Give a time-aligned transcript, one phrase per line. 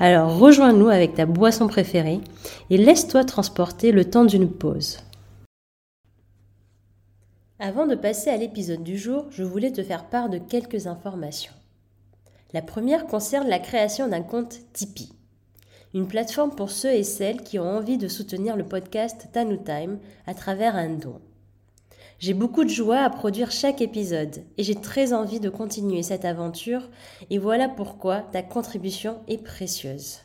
[0.00, 2.20] Alors rejoins-nous avec ta boisson préférée
[2.70, 4.98] et laisse-toi transporter le temps d'une pause.
[7.58, 11.52] Avant de passer à l'épisode du jour, je voulais te faire part de quelques informations.
[12.52, 15.12] La première concerne la création d'un compte Tipeee,
[15.92, 19.98] une plateforme pour ceux et celles qui ont envie de soutenir le podcast Tanu Time
[20.28, 21.20] à travers un don.
[22.18, 26.24] J'ai beaucoup de joie à produire chaque épisode et j'ai très envie de continuer cette
[26.24, 26.88] aventure
[27.30, 30.18] et voilà pourquoi ta contribution est précieuse.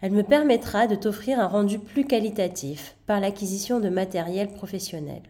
[0.00, 5.22] Elle me permettra de t'offrir un rendu plus qualitatif par l'acquisition de matériel professionnel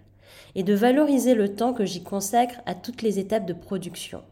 [0.54, 4.22] et de valoriser le temps que j'y consacre à toutes les étapes de production.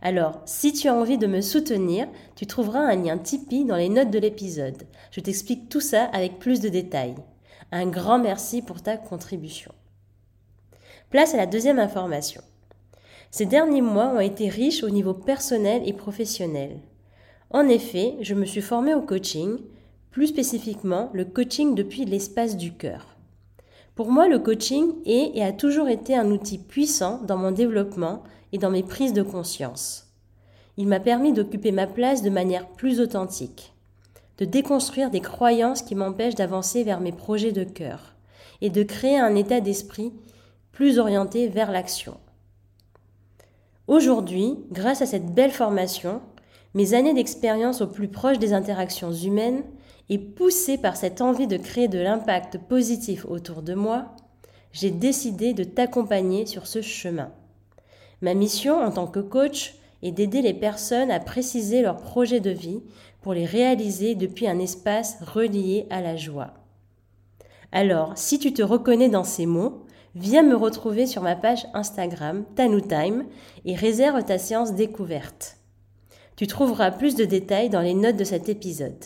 [0.00, 2.06] Alors, si tu as envie de me soutenir,
[2.36, 4.84] tu trouveras un lien Tipeee dans les notes de l'épisode.
[5.10, 7.16] Je t'explique tout ça avec plus de détails.
[7.72, 9.72] Un grand merci pour ta contribution.
[11.10, 12.40] Place à la deuxième information.
[13.32, 16.78] Ces derniers mois ont été riches au niveau personnel et professionnel.
[17.50, 19.58] En effet, je me suis formée au coaching,
[20.12, 23.16] plus spécifiquement le coaching depuis l'espace du cœur.
[23.96, 28.22] Pour moi, le coaching est et a toujours été un outil puissant dans mon développement
[28.52, 30.14] et dans mes prises de conscience.
[30.76, 33.74] Il m'a permis d'occuper ma place de manière plus authentique,
[34.38, 38.14] de déconstruire des croyances qui m'empêchent d'avancer vers mes projets de cœur
[38.60, 40.12] et de créer un état d'esprit
[40.80, 42.16] plus orienté vers l'action.
[43.86, 46.22] Aujourd'hui, grâce à cette belle formation,
[46.72, 49.62] mes années d'expérience au plus proche des interactions humaines
[50.08, 54.16] et poussée par cette envie de créer de l'impact positif autour de moi,
[54.72, 57.30] j'ai décidé de t'accompagner sur ce chemin.
[58.22, 62.52] Ma mission en tant que coach est d'aider les personnes à préciser leurs projets de
[62.52, 62.80] vie
[63.20, 66.54] pour les réaliser depuis un espace relié à la joie.
[67.70, 69.84] Alors, si tu te reconnais dans ces mots,
[70.14, 73.26] viens me retrouver sur ma page Instagram TanuTime
[73.64, 75.58] et réserve ta séance découverte.
[76.36, 79.04] Tu trouveras plus de détails dans les notes de cet épisode.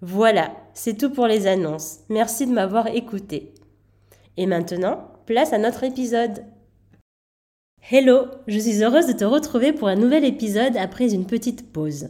[0.00, 2.00] Voilà, c'est tout pour les annonces.
[2.08, 3.54] Merci de m'avoir écouté.
[4.36, 6.44] Et maintenant, place à notre épisode.
[7.90, 12.08] Hello, je suis heureuse de te retrouver pour un nouvel épisode après une petite pause.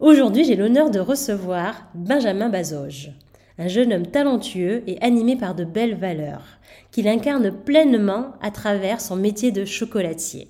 [0.00, 3.12] Aujourd'hui, j'ai l'honneur de recevoir Benjamin Bazoge,
[3.58, 6.44] un jeune homme talentueux et animé par de belles valeurs
[6.90, 10.48] qu'il incarne pleinement à travers son métier de chocolatier.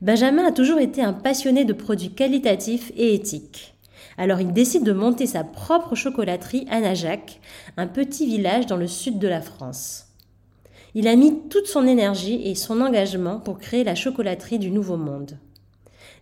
[0.00, 3.74] Benjamin a toujours été un passionné de produits qualitatifs et éthiques.
[4.16, 7.40] Alors il décide de monter sa propre chocolaterie à Najac,
[7.76, 10.06] un petit village dans le sud de la France.
[10.94, 14.96] Il a mis toute son énergie et son engagement pour créer la chocolaterie du Nouveau
[14.96, 15.38] Monde.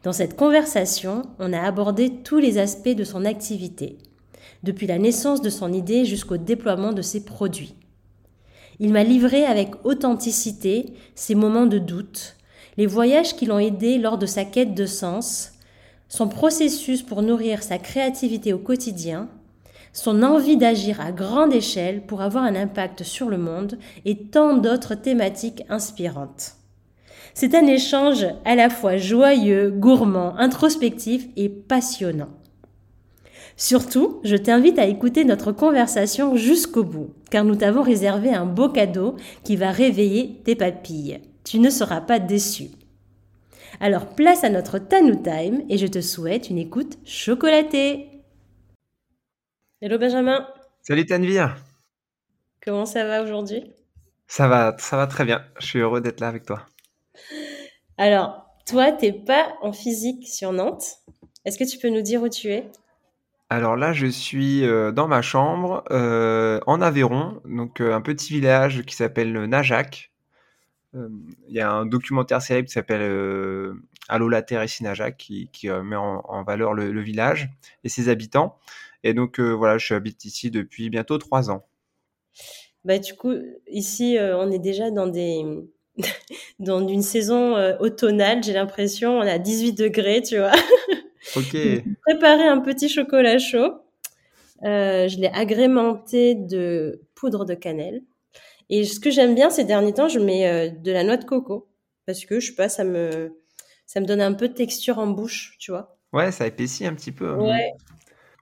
[0.02, 3.98] Dans cette conversation, on a abordé tous les aspects de son activité,
[4.62, 7.74] depuis la naissance de son idée jusqu'au déploiement de ses produits.
[8.80, 12.36] Il m'a livré avec authenticité ses moments de doute,
[12.76, 15.52] les voyages qui l'ont aidé lors de sa quête de sens,
[16.08, 19.28] son processus pour nourrir sa créativité au quotidien,
[19.92, 24.56] son envie d'agir à grande échelle pour avoir un impact sur le monde et tant
[24.56, 26.54] d'autres thématiques inspirantes.
[27.34, 32.30] C'est un échange à la fois joyeux, gourmand, introspectif et passionnant.
[33.60, 38.68] Surtout, je t'invite à écouter notre conversation jusqu'au bout, car nous t'avons réservé un beau
[38.68, 41.20] cadeau qui va réveiller tes papilles.
[41.42, 42.68] Tu ne seras pas déçu.
[43.80, 48.08] Alors place à notre Tanu Time et je te souhaite une écoute chocolatée.
[49.82, 50.46] Hello Benjamin.
[50.82, 51.56] Salut Tanvir.
[52.64, 53.72] Comment ça va aujourd'hui?
[54.28, 55.44] Ça va, ça va très bien.
[55.58, 56.64] Je suis heureux d'être là avec toi.
[57.96, 60.98] Alors, toi, t'es pas en physique sur Nantes.
[61.44, 62.70] Est-ce que tu peux nous dire où tu es?
[63.50, 68.34] Alors là, je suis euh, dans ma chambre euh, en Aveyron, donc euh, un petit
[68.34, 70.12] village qui s'appelle Najac.
[70.94, 73.02] Il y a un documentaire célèbre qui s'appelle
[74.08, 77.50] Allô la terre ici Najac qui, met en, valeur le, village
[77.84, 78.58] et ses habitants.
[79.04, 81.66] Et donc voilà, je habite ici depuis bientôt trois ans.
[82.84, 83.34] Bah du coup,
[83.68, 85.44] ici, on est déjà dans des
[86.58, 88.42] dans une saison automnale.
[88.42, 90.52] J'ai l'impression, on a 18 degrés, tu vois.
[91.36, 91.56] Ok.
[92.02, 93.74] préparé un petit chocolat chaud.
[94.64, 98.02] Euh, je l'ai agrémenté de poudre de cannelle.
[98.70, 101.24] Et ce que j'aime bien ces derniers temps, je mets euh, de la noix de
[101.24, 101.68] coco
[102.06, 103.36] parce que je sais pas, ça me
[103.86, 105.96] ça me donne un peu de texture en bouche, tu vois.
[106.12, 107.28] Ouais, ça épaissit un petit peu.
[107.28, 107.38] Hein.
[107.38, 107.72] Ouais.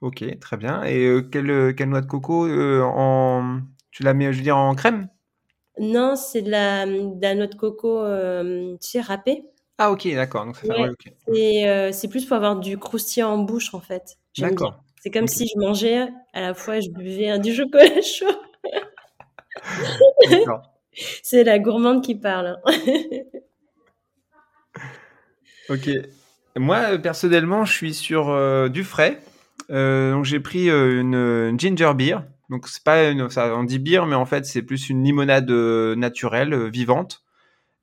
[0.01, 0.83] Ok, très bien.
[0.83, 3.61] Et quelle, quelle, noix de coco en...
[3.91, 5.07] Tu la mets, je veux dire, en crème?
[5.79, 8.03] Non, c'est de la, de la noix de coco,
[8.79, 9.45] tu sais, râpée.
[9.77, 10.47] Ah ok, d'accord.
[10.63, 10.89] Ouais.
[11.35, 14.17] Et c'est plus pour avoir du croustillant en bouche, en fait.
[14.37, 14.83] D'accord.
[15.01, 18.25] C'est comme si je mangeais à la fois je buvais du chocolat chaud.
[21.23, 22.59] C'est la gourmande qui parle.
[25.69, 25.89] ok.
[26.55, 29.19] Moi, personnellement, je suis sur euh, du frais.
[29.69, 32.19] Euh, donc j'ai pris euh, une, ginger beer.
[32.49, 35.51] Donc c'est pas une, ça, on dit beer, mais en fait c'est plus une limonade
[35.51, 37.23] naturelle, vivante.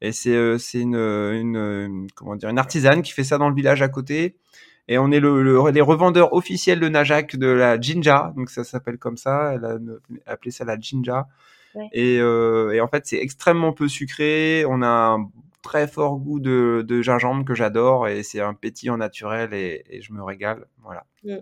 [0.00, 3.82] Et c'est c'est une, une, comment dire une artisane qui fait ça dans le village
[3.82, 4.36] à côté.
[4.86, 8.98] Et on est le, les revendeurs officiels de Najak de la Jinja, donc ça s'appelle
[8.98, 9.54] comme ça.
[9.54, 9.78] Elle a
[10.32, 11.26] appelé ça la Jinja.
[11.92, 14.64] Et, euh, et, en fait, c'est extrêmement peu sucré.
[14.68, 15.30] On a un
[15.62, 20.02] très fort goût de, de gingembre que j'adore et c'est un pétillant naturel et, et,
[20.02, 20.66] je me régale.
[20.82, 21.04] Voilà.
[21.24, 21.38] Mm.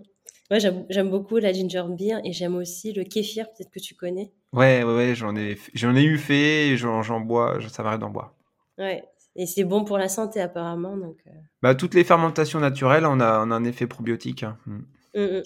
[0.49, 4.31] Ouais, j'aime beaucoup la ginger beer et j'aime aussi le kéfir, peut-être que tu connais.
[4.51, 8.33] Ouais, ouais, ouais j'en ai, j'en ai eu fait j'en bois, ça m'arrête d'en boire.
[8.77, 9.03] Ouais,
[9.35, 10.97] et c'est bon pour la santé apparemment.
[10.97, 11.31] Donc, euh.
[11.61, 14.43] bah, toutes les fermentations naturelles, on a, on a un effet probiotique.
[14.43, 14.57] Hein.
[14.65, 14.79] Mm.
[15.15, 15.41] Mm,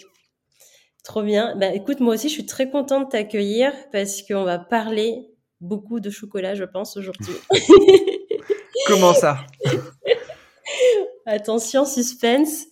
[1.04, 1.56] Trop bien.
[1.56, 5.30] Bah, écoute, moi aussi, je suis très contente de t'accueillir parce qu'on va parler
[5.62, 7.34] beaucoup de chocolat, je pense, aujourd'hui.
[8.88, 9.40] Comment ça?
[11.26, 12.66] Attention, suspense.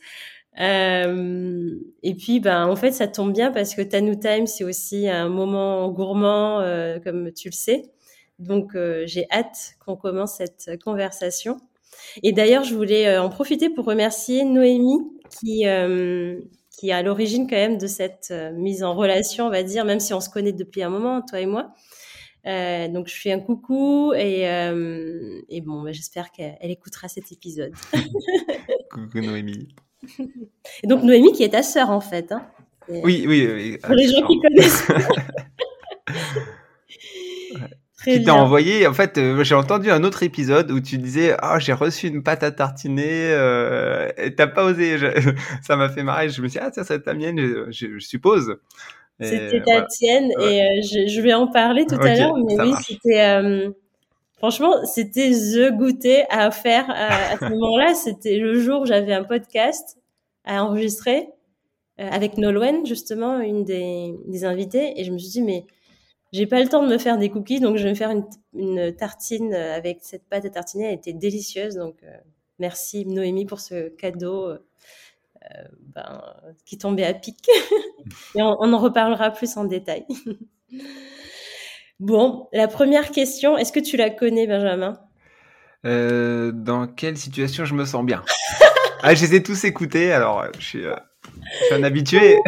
[0.59, 5.07] Euh, et puis, ben, en fait, ça tombe bien parce que Tanu Time, c'est aussi
[5.09, 7.83] un moment gourmand, euh, comme tu le sais.
[8.39, 11.57] Donc, euh, j'ai hâte qu'on commence cette conversation.
[12.23, 14.99] Et d'ailleurs, je voulais en profiter pour remercier Noémie
[15.39, 15.65] qui
[16.77, 19.85] qui est à l'origine quand même de cette euh, mise en relation, on va dire,
[19.85, 21.73] même si on se connaît depuis un moment, toi et moi.
[22.45, 27.31] Euh, donc je fais un coucou et, euh, et bon, bah, j'espère qu'elle écoutera cet
[27.31, 27.73] épisode.
[28.91, 29.69] coucou Noémie.
[30.83, 32.31] Et donc Noémie qui est ta sœur en fait.
[32.31, 32.45] Hein.
[32.88, 33.77] Oui, oui, oui.
[33.81, 34.88] Pour les gens qui connaissent.
[38.05, 38.87] qui t'a envoyé.
[38.87, 42.23] En fait, euh, j'ai entendu un autre épisode où tu disais Ah, j'ai reçu une
[42.23, 44.97] pâte à tartiner euh, et t'as pas osé.
[45.61, 46.29] ça m'a fait marrer.
[46.29, 48.57] Je me suis dit Ah, ça, c'est ta mienne, je, suppose.
[49.19, 52.35] C'était ta tienne et euh, je, vais en parler tout à l'heure.
[52.37, 53.21] Mais oui, c'était.
[53.21, 53.69] Euh,
[54.37, 57.93] franchement, c'était The goûter à faire à, ce moment-là.
[57.93, 59.97] C'était le jour où j'avais un podcast
[60.43, 61.29] à enregistrer
[61.97, 64.99] avec Nolwenn, justement, une des, des invitées.
[64.99, 65.63] Et je me suis dit, mais
[66.35, 68.11] j'ai pas le temps de me faire des cookies, donc je vais me faire
[68.53, 70.87] une, tartine avec cette pâte à tartiner.
[70.87, 72.11] Elle était délicieuse, donc euh,
[72.59, 74.57] merci Noémie pour ce cadeau euh,
[75.95, 76.21] ben,
[76.65, 77.47] qui tombait à pic.
[78.35, 80.05] Et on, en reparlera plus en détail.
[82.01, 84.99] bon, la première question, est-ce que tu la connais, Benjamin?
[85.85, 88.23] Euh, Dans quelle situation je me sens bien?
[89.07, 90.83] Ah, je les ai tous écoutés, alors je suis,
[91.59, 92.39] je suis un habitué.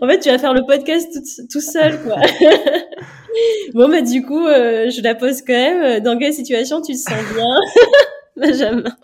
[0.00, 1.08] en fait, tu vas faire le podcast
[1.50, 2.16] tout, seul, quoi.
[3.74, 6.00] bon, bah, du coup, euh, je la pose quand même.
[6.00, 7.46] Dans quelle situation tu te sens bien,
[8.36, 8.96] Benjamin?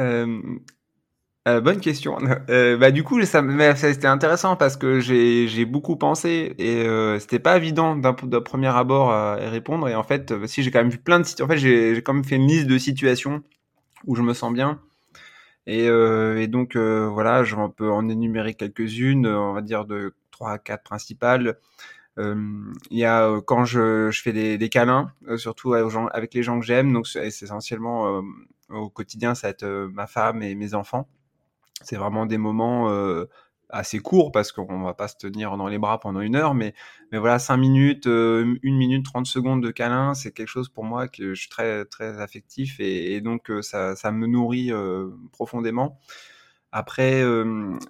[0.00, 0.40] Euh,
[1.46, 2.18] euh, bonne question.
[2.48, 3.42] bah du coup, ça,
[3.76, 6.84] ça c'était intéressant parce que j'ai beaucoup pensé et
[7.20, 9.88] c'était pas évident d'un premier abord à répondre.
[9.88, 11.46] Et en fait, si j'ai quand même vu plein de situations.
[11.46, 13.42] En fait, j'ai quand même fait une liste de situations
[14.06, 14.80] où je me sens bien.
[15.66, 20.14] Et, euh, et donc euh, voilà, je peux en énumérer quelques-unes, on va dire de
[20.30, 21.58] trois à quatre principales.
[22.18, 26.60] Euh, il y a quand je, je fais des, des câlins, surtout avec les gens
[26.60, 28.22] que j'aime, donc c'est essentiellement
[28.68, 31.08] au quotidien, ça va être ma femme et mes enfants.
[31.82, 32.88] C'est vraiment des moments
[33.70, 36.74] assez court parce qu'on va pas se tenir dans les bras pendant une heure, mais,
[37.12, 40.84] mais voilà, cinq minutes, euh, une minute, 30 secondes de câlin, c'est quelque chose pour
[40.84, 44.70] moi que je suis très, très affectif et, donc ça, ça me nourrit
[45.32, 45.98] profondément.
[46.72, 47.22] Après,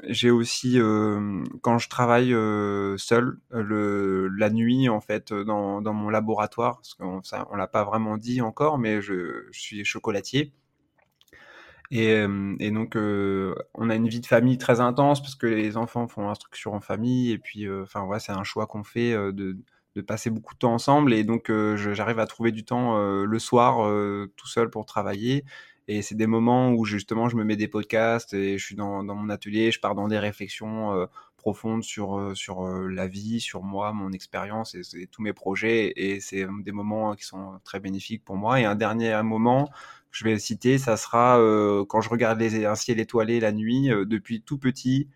[0.08, 0.78] j'ai aussi,
[1.62, 2.30] quand je travaille
[2.98, 7.84] seul, le, la nuit, en fait, dans, dans mon laboratoire, parce qu'on on l'a pas
[7.84, 10.52] vraiment dit encore, mais je suis chocolatier.
[11.96, 12.26] Et,
[12.58, 16.08] et, donc, euh, on a une vie de famille très intense parce que les enfants
[16.08, 17.30] font instruction en famille.
[17.30, 19.56] Et puis, enfin, voilà, c'est un choix qu'on fait de,
[20.04, 21.14] passer beaucoup de temps ensemble.
[21.14, 23.76] Et donc, j'arrive à trouver du temps le soir
[24.34, 25.44] tout seul pour travailler.
[25.86, 29.04] Et c'est des moments où justement, je me mets des podcasts et je suis dans,
[29.04, 34.10] mon atelier, je pars dans des réflexions profondes sur, sur la vie, sur moi, mon
[34.10, 35.92] expérience et, tous mes projets.
[35.94, 38.60] Et c'est des moments qui sont très bénéfiques pour moi.
[38.60, 39.70] Et un dernier moment
[40.14, 43.90] je vais citer, ça sera euh, quand je regarde les, un ciel étoilé la nuit,
[43.90, 45.08] euh, depuis tout petit,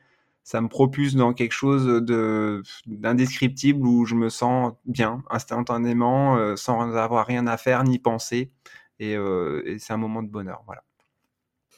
[0.42, 6.56] ça me propulse dans quelque chose de d'indescriptible où je me sens bien instantanément, euh,
[6.56, 8.50] sans avoir rien à faire ni penser,
[8.98, 10.82] et, et c'est un moment de bonheur, voilà.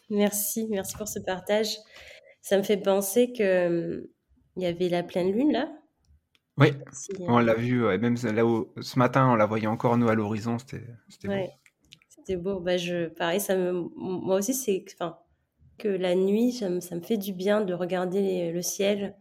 [0.09, 1.77] Merci, merci pour ce partage.
[2.41, 4.09] Ça me fait penser que
[4.57, 5.71] il y avait la pleine lune là.
[6.57, 6.73] Oui,
[7.21, 10.59] on l'a vu, même là où, ce matin, on la voyait encore nous à l'horizon,
[10.59, 10.83] c'était
[11.25, 11.35] beau.
[12.31, 12.61] C'était beau.
[12.61, 15.19] Bah, je, pareil, ça me, moi aussi, c'est enfin,
[15.79, 19.17] que la nuit, ça me, fait du bien de regarder le ciel.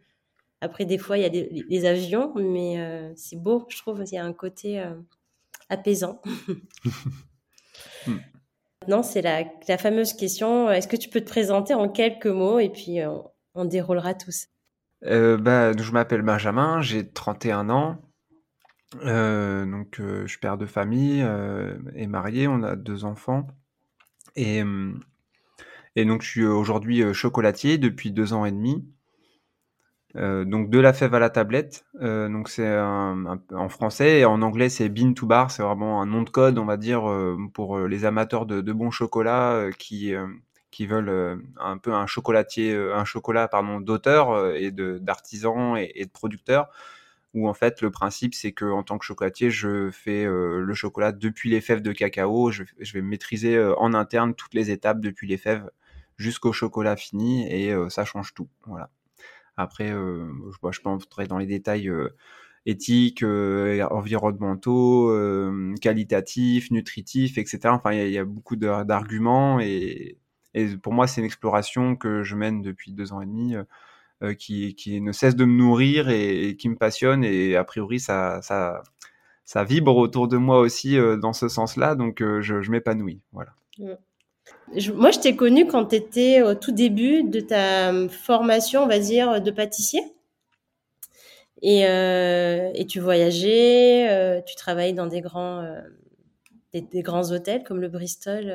[0.62, 4.04] Après, des fois, il y a des, avions, mais euh, c'est beau, je trouve.
[4.06, 4.94] Il y a un côté euh,
[5.70, 6.22] apaisant.
[8.82, 9.44] Maintenant, c'est la,
[9.80, 13.10] fameuse question est-ce que tu peux te présenter en quelques mots et puis euh,
[13.56, 14.50] on, déroulera tous
[15.02, 17.98] bah, Je m'appelle Benjamin, j'ai 31 ans.
[18.94, 21.26] Donc, je suis père de famille
[21.96, 23.48] et marié, on a deux enfants.
[24.36, 24.64] Et,
[25.96, 28.86] et donc, je suis aujourd'hui chocolatier depuis deux ans et demi.
[30.16, 31.86] Euh, donc de la fève à la tablette.
[32.02, 35.52] Euh, donc c'est en français et en anglais c'est bean to bar.
[35.52, 38.74] C'est vraiment un nom de code, on va dire, euh, pour les amateurs de, de
[38.74, 40.14] bon chocolat qui
[40.72, 46.06] qui veulent un peu un chocolatier, un chocolat pardon d'auteur et de d'artisan et, et,
[46.06, 46.70] de producteur.
[47.34, 51.12] Où en fait le principe c'est que en tant que chocolatier je fais le chocolat
[51.12, 52.52] depuis les fèves de cacao.
[52.52, 55.70] Je, je vais maîtriser en interne toutes les étapes depuis les fèves
[56.18, 58.50] jusqu'au chocolat fini et ça change tout.
[58.66, 58.90] Voilà.
[59.60, 62.16] Après, euh, je, je peux entrer dans les détails euh,
[62.66, 65.14] éthiques, euh, environnementaux,
[65.82, 67.60] qualitatifs, nutritifs, etc.
[67.66, 70.18] Enfin, il y, a beaucoup d'arguments et,
[70.82, 73.56] pour moi, c'est une exploration que je mène depuis deux ans et demi.
[74.38, 78.42] Qui, qui, ne cesse de me nourrir et, qui me passionne et a priori ça,
[78.42, 83.52] ça, vibre autour de moi aussi dans ce sens-là donc je, je m'épanouis voilà.
[84.94, 89.00] Moi, je t'ai connu quand tu étais au tout début de ta formation, on va
[89.00, 90.02] dire, de pâtissier.
[91.62, 95.82] Et, euh, et tu voyageais, euh, tu travaillais dans des grands, euh,
[96.74, 98.54] des, grands hôtels comme le Bristol.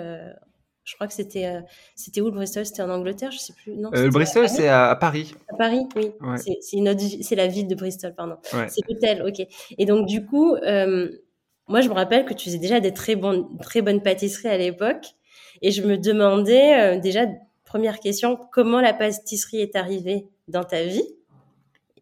[0.84, 1.60] Je crois que c'était,
[1.94, 2.66] c'était où le Bristol?
[2.66, 3.76] C'était en Angleterre, je sais plus.
[3.76, 5.34] Non, le Bristol, c'est à, Paris.
[5.52, 6.12] À Paris, oui.
[6.36, 6.58] C'est,
[7.22, 8.36] c'est la ville de Bristol, pardon.
[8.42, 9.46] C'est l'hôtel, ok.
[9.78, 10.56] Et donc du coup,
[11.68, 14.58] moi, je me rappelle que tu faisais déjà des très bonnes, très bonnes pâtisseries à
[14.58, 15.14] l'époque.
[15.62, 17.26] Et je me demandais euh, déjà,
[17.64, 21.06] première question, comment la pâtisserie est arrivée dans ta vie?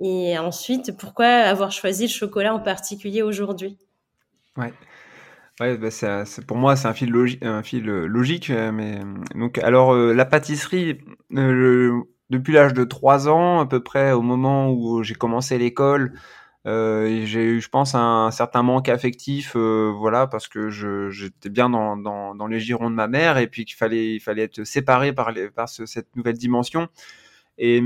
[0.01, 3.79] Et ensuite, pourquoi avoir choisi le chocolat en particulier aujourd'hui?
[4.57, 4.73] Ouais.
[5.61, 8.51] Ouais, bah c'est, pour moi, c'est un fil, logique, un fil euh, logique.
[8.51, 9.01] Euh, mais,
[9.35, 10.99] donc, alors, la pâtisserie,
[11.31, 16.15] depuis l'âge de 3 ans, à peu près au moment où j'ai commencé l'école,
[16.67, 21.69] euh, j'ai eu, je pense, un, certain manque affectif, euh, voilà, parce que j'étais bien
[21.71, 24.63] dans, dans, dans, les girons de ma mère et puis qu'il fallait, il fallait être
[24.65, 26.89] séparé par, les, par cette nouvelle dimension.
[27.59, 27.83] Et,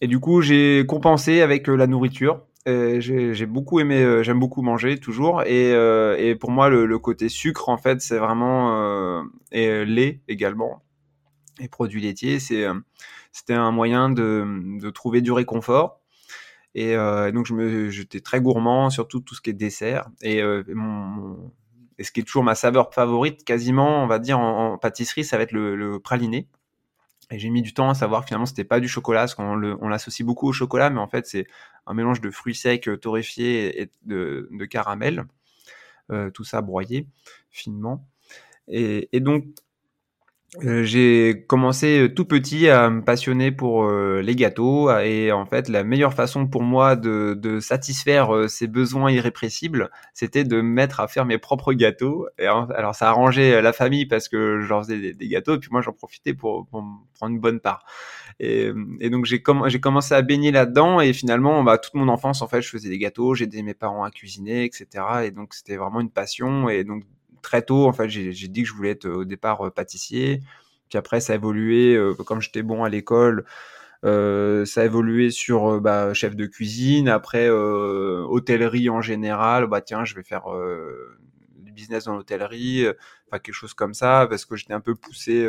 [0.00, 2.42] et du coup, j'ai compensé avec euh, la nourriture.
[3.00, 7.68] J'ai beaucoup aimé, euh, j'aime beaucoup manger toujours, et, et pour moi, le, côté sucre,
[7.68, 10.82] en fait, c'est vraiment et lait également,
[11.60, 16.00] et produits laitiers, c'était un moyen de, de trouver du réconfort
[16.74, 17.46] et euh, donc,
[17.90, 20.08] j'étais très gourmand, surtout tout ce qui est dessert.
[20.22, 21.52] Et, euh, mon,
[21.98, 25.36] et ce qui est toujours ma saveur favorite, quasiment, on va dire, en, pâtisserie, ça
[25.36, 26.48] va être le praliné.
[27.30, 29.62] Et j'ai mis du temps à savoir que finalement, c'était pas du chocolat, parce qu'on
[29.62, 31.46] on l'associe beaucoup au chocolat, mais en fait, c'est
[31.86, 35.24] un mélange de fruits secs euh, torréfiés et de, caramel.
[36.10, 37.06] Euh, tout ça broyé
[37.50, 38.04] finement.
[38.66, 39.44] Et donc,
[40.64, 45.46] euh, j'ai commencé euh, tout petit à me passionner pour euh, les gâteaux et en
[45.46, 50.62] fait la meilleure façon pour moi de, de satisfaire ces besoins irrépressibles c'était de me
[50.62, 52.26] mettre à faire mes propres gâteaux.
[52.36, 55.68] Et alors ça arrangeait la famille parce que je leur faisais des, gâteaux et puis
[55.70, 57.84] moi j'en profitais pour, pour prendre une bonne part.
[58.40, 58.72] Et,
[59.08, 62.70] donc j'ai commencé à baigner là-dedans et finalement bah, toute mon enfance en fait je
[62.70, 66.10] faisais des gâteaux j'ai aidé mes parents à cuisiner etc et donc c'était vraiment une
[66.10, 67.04] passion et donc
[67.42, 70.40] très tôt, en fait, j'ai dit que je voulais être au départ euh, pâtissier.
[70.88, 71.94] Puis après, ça a évolué.
[71.94, 73.44] Euh, comme j'étais bon à l'école,
[74.04, 77.08] euh, ça a évolué sur bah, chef de cuisine.
[77.08, 79.66] Après, hôtellerie en général.
[79.66, 80.44] Bah tiens, je vais faire
[81.56, 82.86] du business dans l'hôtellerie,
[83.28, 85.48] enfin quelque chose comme ça, parce que j'étais un peu poussé.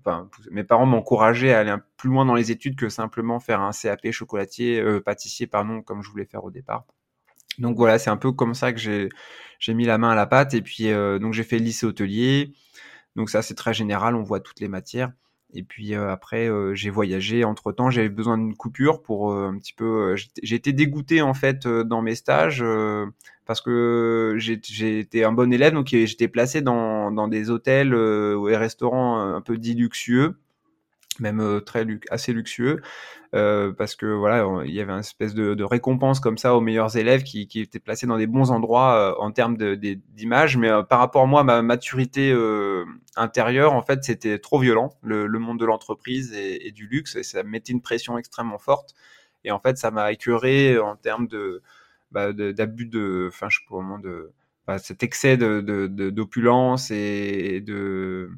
[0.00, 3.72] Enfin, mes parents m'encourageaient à aller plus loin dans les études que simplement faire un
[3.72, 6.84] CAP chocolatier, pâtissier, pardon, comme je voulais faire au départ.
[7.58, 10.54] Donc voilà, c'est un peu comme ça que j'ai mis la main à la pâte
[10.54, 12.52] et puis euh, donc j'ai fait lycée hôtelier.
[13.16, 15.12] Donc ça c'est très général, on voit toutes les matières.
[15.54, 17.44] Et puis euh, après euh, j'ai voyagé.
[17.44, 20.16] Entre temps j'avais besoin d'une coupure pour un petit peu.
[20.16, 22.64] j'ai été dégoûté en fait dans mes stages
[23.46, 28.48] parce que j'ai été un bon élève donc j'étais placé dans dans des hôtels ou
[28.48, 30.38] des restaurants un peu diluxueux
[31.20, 32.80] même très assez luxueux.
[33.34, 36.60] Euh, parce que voilà, il y avait une espèce de, de, récompense comme ça aux
[36.60, 40.56] meilleurs élèves qui, qui étaient placés dans des bons endroits euh, en termes d'image.
[40.56, 42.34] Mais euh, par rapport à moi, ma maturité
[43.16, 47.22] intérieure, en fait, c'était trop violent, le, le monde de l'entreprise et, du luxe, et
[47.22, 48.94] ça mettait une pression extrêmement forte.
[49.44, 51.62] Et en fait, ça m'a écœuré en termes de
[52.10, 54.32] bah, d'abus de, enfin, je sais pas de
[54.66, 55.60] bah, cet excès de
[56.10, 58.30] d'opulence et de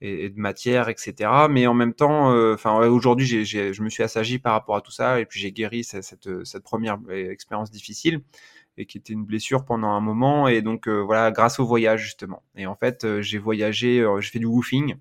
[0.00, 1.30] et, de matière, etc.
[1.50, 4.90] Mais en même temps, euh, enfin aujourd'hui, je me suis assagi par rapport à tout
[4.90, 8.22] ça et puis j'ai guéri cette, cette, première euh, expérience difficile
[8.76, 12.02] et qui était une blessure pendant un moment et donc euh, voilà grâce au voyage
[12.02, 12.42] justement.
[12.56, 14.96] Et en fait, j'ai voyagé, j'ai fait du woofing.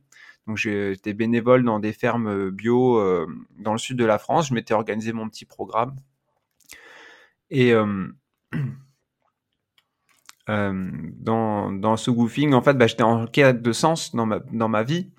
[0.47, 3.01] Donc j'étais bénévole dans des fermes bio
[3.59, 4.47] dans le sud de la France.
[4.47, 5.95] Je m'étais organisé mon petit programme
[7.49, 7.73] et
[10.49, 10.89] euh,
[11.19, 14.69] dans, dans ce goofing, en fait, bah, j'étais en quête de sens dans ma, dans
[14.69, 15.09] ma vie.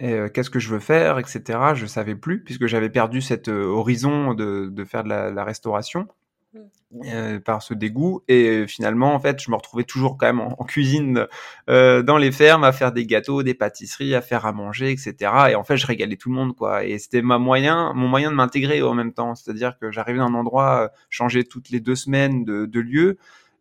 [0.00, 1.58] Euh, qu'est-ce que je veux faire, etc.
[1.74, 5.42] Je savais plus puisque j'avais perdu cet euh, horizon de, de, faire de la, la
[5.42, 6.06] restauration
[6.54, 7.38] mmh.
[7.40, 8.22] par ce dégoût.
[8.28, 11.26] Et finalement, en fait, je me retrouvais toujours quand même en, cuisine
[11.66, 15.16] dans les fermes à faire des gâteaux, des pâtisseries, à faire à manger, etc.
[15.50, 16.84] Et en fait, je régalais tout le monde, quoi.
[16.84, 19.34] Et c'était ma moyen, mon moyen de m'intégrer en même temps.
[19.34, 23.18] C'est-à-dire que j'arrivais dans un endroit, changer toutes les deux semaines de, de lieu.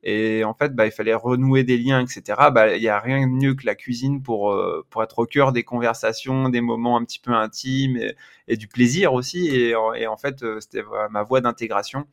[0.09, 2.21] Et en fait, bah, il fallait renouer des liens, etc.
[2.53, 5.25] Bah, il n'y a rien de mieux que la cuisine pour, euh, pour être au
[5.25, 7.99] cœur des conversations, des moments un petit peu intimes
[8.47, 9.49] et, du plaisir aussi.
[9.49, 12.07] Et, et en fait, euh, c'était ma voie d'intégration.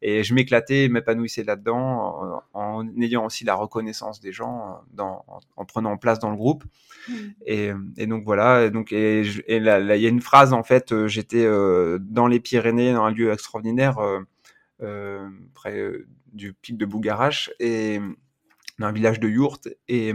[0.00, 5.22] Et je m'éclatais, m'épanouissais là-dedans en, ayant aussi la reconnaissance des gens, dans,
[5.56, 6.64] en, prenant place dans le groupe.
[7.08, 7.12] Mmh.
[7.44, 8.64] Et, et, donc voilà.
[8.64, 10.92] Et donc et, et là, il y a une phrase en fait.
[10.92, 11.46] Euh, j'étais
[12.00, 13.98] dans les Pyrénées, dans un lieu extraordinaire,
[14.82, 15.92] euh, près
[16.34, 18.00] du pic de Bougarache et
[18.78, 20.12] dans un village de Yourte et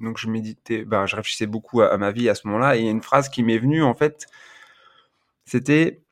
[0.00, 3.02] donc je méditais ben, je réfléchissais beaucoup à, ma vie à ce moment-là et une
[3.02, 4.26] phrase qui m'est venue en fait
[5.46, 6.02] c'était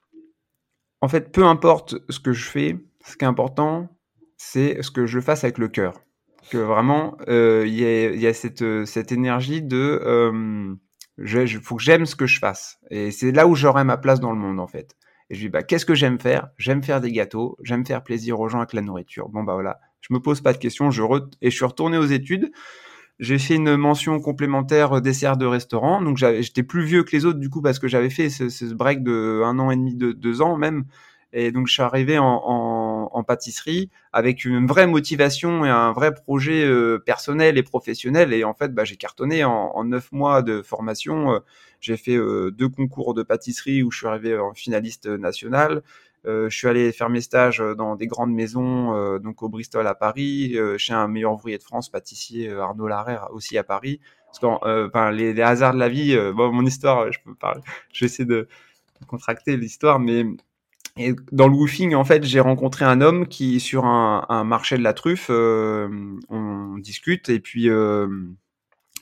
[1.00, 3.88] en fait peu importe ce que je fais ce qui est important
[4.38, 6.00] c'est ce que je fasse avec le cœur.
[6.50, 10.74] Que vraiment euh, il y, a, y, a, cette, cette énergie de euh,
[11.18, 14.20] il faut que j'aime ce que je fasse et c'est là où j'aurai ma place
[14.20, 14.96] dans le monde en fait
[15.30, 16.48] et je dis, bah, qu'est-ce que j'aime faire?
[16.58, 19.28] J'aime faire des gâteaux, j'aime faire plaisir aux gens avec la nourriture.
[19.28, 21.02] Bon, bah voilà, je me pose pas de questions, je
[21.40, 22.50] et je suis retourné aux études.
[23.20, 26.02] J'ai fait une mention complémentaire euh, dessert de restaurant.
[26.02, 29.02] Donc j'étais plus vieux que les autres du coup parce que j'avais fait ce, break
[29.04, 30.84] de un an et demi, de deux ans même.
[31.32, 36.64] Et donc je suis arrivé en pâtisserie avec une vraie motivation et un vrai projet
[36.64, 38.32] euh, personnel et professionnel.
[38.32, 41.34] Et en fait, bah, j'ai cartonné en, neuf mois de formation.
[41.34, 41.38] Euh,
[41.80, 45.82] j'ai fait euh, deux concours de pâtisserie où je suis arrivé en finaliste national.
[46.24, 50.56] je suis allé faire mes stages dans des grandes maisons, donc au Bristol à Paris,
[50.76, 54.00] chez un meilleur ouvrier de France, pâtissier Arnaud Larère aussi à Paris.
[54.26, 57.62] Parce que les, les, hasards de la vie, bon, mon histoire, je peux parler,
[57.94, 58.48] je vais essayer de
[59.06, 60.26] contracter l'histoire, mais
[60.96, 64.76] et dans le woofing, en fait, j'ai rencontré un homme qui, sur un, un marché
[64.76, 65.88] de la truffe, euh,
[66.28, 68.08] on discute et puis euh,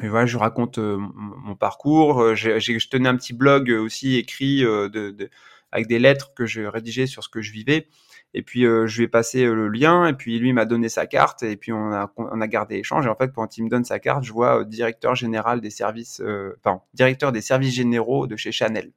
[0.01, 2.21] et voilà, je raconte euh, mon, parcours.
[2.21, 5.31] Euh, j'ai, je tenais un petit blog aussi écrit de, de,
[5.73, 7.89] avec des lettres que je rédigeais sur ce que je vivais.
[8.35, 11.43] Et puis je lui ai passé le lien et puis lui m'a donné sa carte
[11.43, 13.07] et puis on a on a gardé échange.
[13.07, 16.23] Et en fait, quand il me donne sa carte, je vois directeur général des services,
[16.59, 18.93] enfin directeur des services généraux de chez Chanel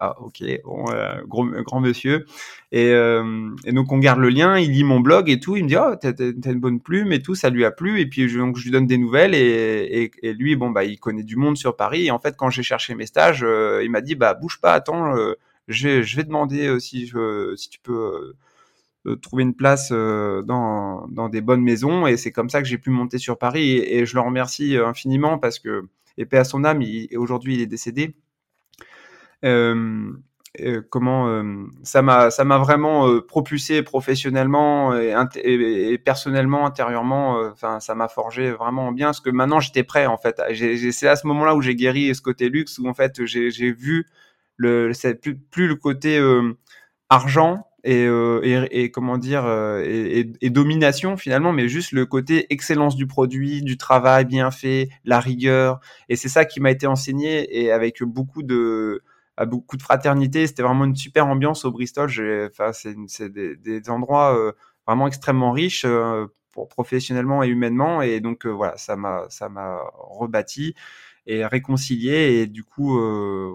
[0.00, 2.26] ah ok, euh, grand monsieur.
[2.72, 5.64] Et, euh, et, donc on garde le lien, il lit mon blog et tout, il
[5.64, 8.00] me dit oh t'as, une bonne plume et tout, ça lui a plu.
[8.00, 11.22] Et puis je, donc je lui donne des nouvelles et, lui bon bah il connaît
[11.22, 12.06] du monde sur Paris.
[12.06, 14.72] Et en fait quand j'ai cherché mes stages, euh, il m'a dit bah bouge pas,
[14.72, 15.14] attends,
[15.68, 17.10] je, vais demander si
[17.56, 18.34] si tu peux
[19.22, 22.06] trouver une place dans, des bonnes maisons.
[22.06, 23.70] Et c'est comme ça que j'ai pu monter sur Paris.
[23.72, 25.84] Et, et je le remercie infiniment parce que
[26.22, 26.82] paix à son âme,
[27.16, 28.14] aujourd'hui il est décédé
[30.88, 31.42] comment
[31.82, 38.92] ça m'a ça m'a vraiment propulsé professionnellement et, personnellement intérieurement enfin ça m'a forgé vraiment
[38.92, 40.40] bien parce que maintenant j'étais prêt en fait.
[40.92, 44.06] C'est à ce moment-là où j'ai guéri ce côté luxe où en fait j'ai vu
[44.56, 44.92] le
[45.50, 46.20] plus, le côté
[47.08, 48.06] argent et,
[48.70, 49.44] et, comment dire
[49.84, 55.18] et, domination finalement mais juste le côté excellence du produit du travail bien fait la
[55.18, 55.80] rigueur.
[56.08, 59.02] Et c'est ça qui m'a été enseigné et avec beaucoup de
[59.44, 60.46] beaucoup de fraternité.
[60.46, 62.08] C'était vraiment une super ambiance au Bristol.
[62.50, 64.52] Enfin, c'est des, des, endroits euh,
[64.86, 68.02] vraiment extrêmement riches euh, pour professionnellement et humainement.
[68.02, 70.74] Et donc euh, voilà, ça m'a ça m'a rebâti
[71.26, 72.40] et réconcilié.
[72.40, 72.98] Et du coup,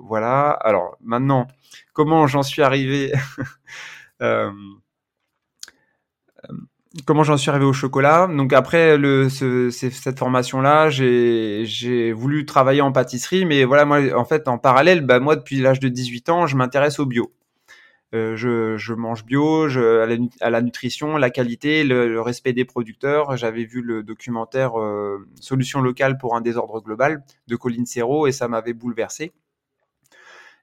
[0.05, 0.51] voilà.
[0.51, 1.47] Alors maintenant,
[1.93, 3.13] comment j'en suis arrivé
[7.05, 8.27] comment j'en suis arrivé au chocolat.
[8.27, 14.25] Donc après le, ce, cette formation-là, j'ai voulu travailler en pâtisserie, mais voilà, moi, en
[14.25, 17.31] fait, en parallèle, bah, moi, depuis l'âge de 18 ans, je m'intéresse au bio.
[18.15, 20.01] Euh, je, mange bio, je,
[20.41, 23.37] à, la, nutrition, la qualité, le, le respect des producteurs.
[23.37, 28.31] J'avais vu le documentaire euh, Solutions locales pour un désordre global de Colin Serrault et
[28.31, 29.31] ça m'avait bouleversé.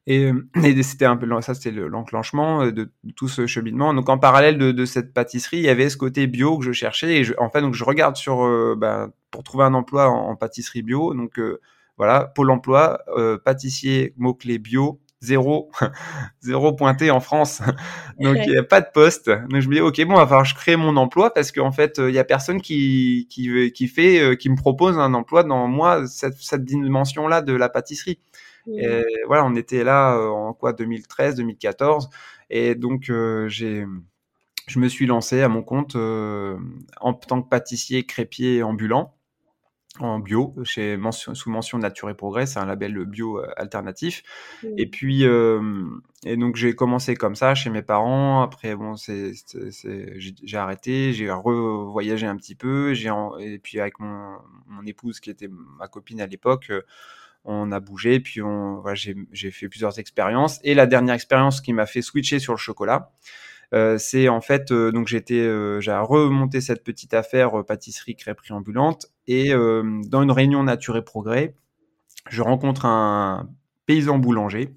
[0.07, 0.31] Et,
[0.65, 3.93] et c'était un peu ça, c'était l'enclenchement euh, de, tout ce cheminement.
[3.95, 6.73] Donc en parallèle de, de, cette pâtisserie, il y avait ce côté bio que je
[6.73, 7.17] cherchais.
[7.17, 10.31] Et je, en fait, donc je regarde sur euh, bah, pour trouver un emploi en,
[10.31, 11.15] en pâtisserie bio.
[11.15, 11.61] Donc euh,
[11.99, 13.01] voilà, Pôle Emploi,
[13.45, 15.71] pâtissier mot clé bio, zéro,
[16.41, 17.63] zéro pointé en France.
[18.21, 19.31] Donc il n'y a pas de poste.
[19.31, 22.15] Donc je me dis ok bon, falloir je crée mon emploi parce qu'en fait il
[22.15, 26.37] y a personne qui qui qui fait qui me propose un emploi dans moi cette,
[26.39, 28.19] cette dimension là de la pâtisserie.
[28.75, 32.09] Et voilà, on était là euh, en quoi 2013, 2014,
[32.51, 33.87] et donc euh, j'ai,
[34.67, 36.57] je me suis lancé à mon compte euh,
[37.01, 39.13] en tant que pâtissier crépier ambulant
[39.99, 44.23] en bio chez mention, sous mention Nature et Progrès, c'est un label bio alternatif.
[44.77, 48.43] Et puis et donc j'ai commencé comme ça chez mes parents.
[48.43, 49.33] Après bon c'est,
[50.45, 55.31] j'ai arrêté, j'ai revoyagé un petit peu, j'ai et puis avec mon, mon épouse qui
[55.31, 56.71] était ma copine à l'époque
[57.47, 60.61] on a bougé, puis on, j'ai fait plusieurs expériences.
[60.65, 63.13] Et la dernière expérience qui m'a fait switcher sur le chocolat,
[63.75, 68.53] euh, c'est en fait, euh, donc j'étais, euh, j'ai remonté cette petite affaire pâtisserie crêperie
[68.53, 71.55] ambulante, et dans une réunion Nature et Progrès,
[72.29, 73.49] je rencontre un
[73.87, 74.75] paysan boulanger.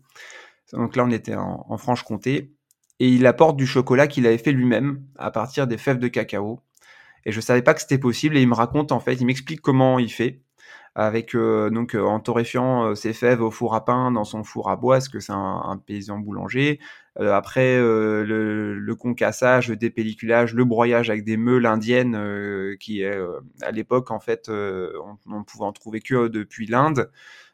[0.74, 2.54] Donc là, on était en, en Franche-Comté,
[3.00, 6.62] et il apporte du chocolat qu'il avait fait lui-même à partir des fèves de cacao.
[7.26, 9.62] Et je savais pas que c'était possible, et il me raconte en fait, il m'explique
[9.62, 10.42] comment il fait
[10.96, 14.44] avec euh, donc euh, en torréfiant euh, ses fèves au four à pain dans son
[14.44, 16.80] four à bois, parce que c'est un, paysan boulanger.
[17.18, 24.20] après le, concassage, le dépelliculage, le broyage avec des meules indiennes qui à l'époque en
[24.20, 27.10] fait on, on, pouvait en trouver que depuis l'Inde.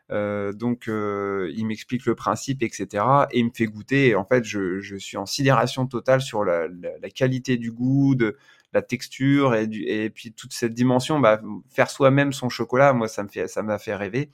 [0.10, 3.04] donc il m'explique le principe, etc.
[3.32, 4.10] Et il me fait goûter.
[4.10, 8.16] Et en fait, je, suis en sidération totale sur la, la, la qualité du goût,
[8.16, 8.38] de,
[8.76, 13.30] la texture et, puis toute cette dimension, bah, faire soi-même son chocolat, moi ça me
[13.30, 14.30] fait, ça m'a fait rêver.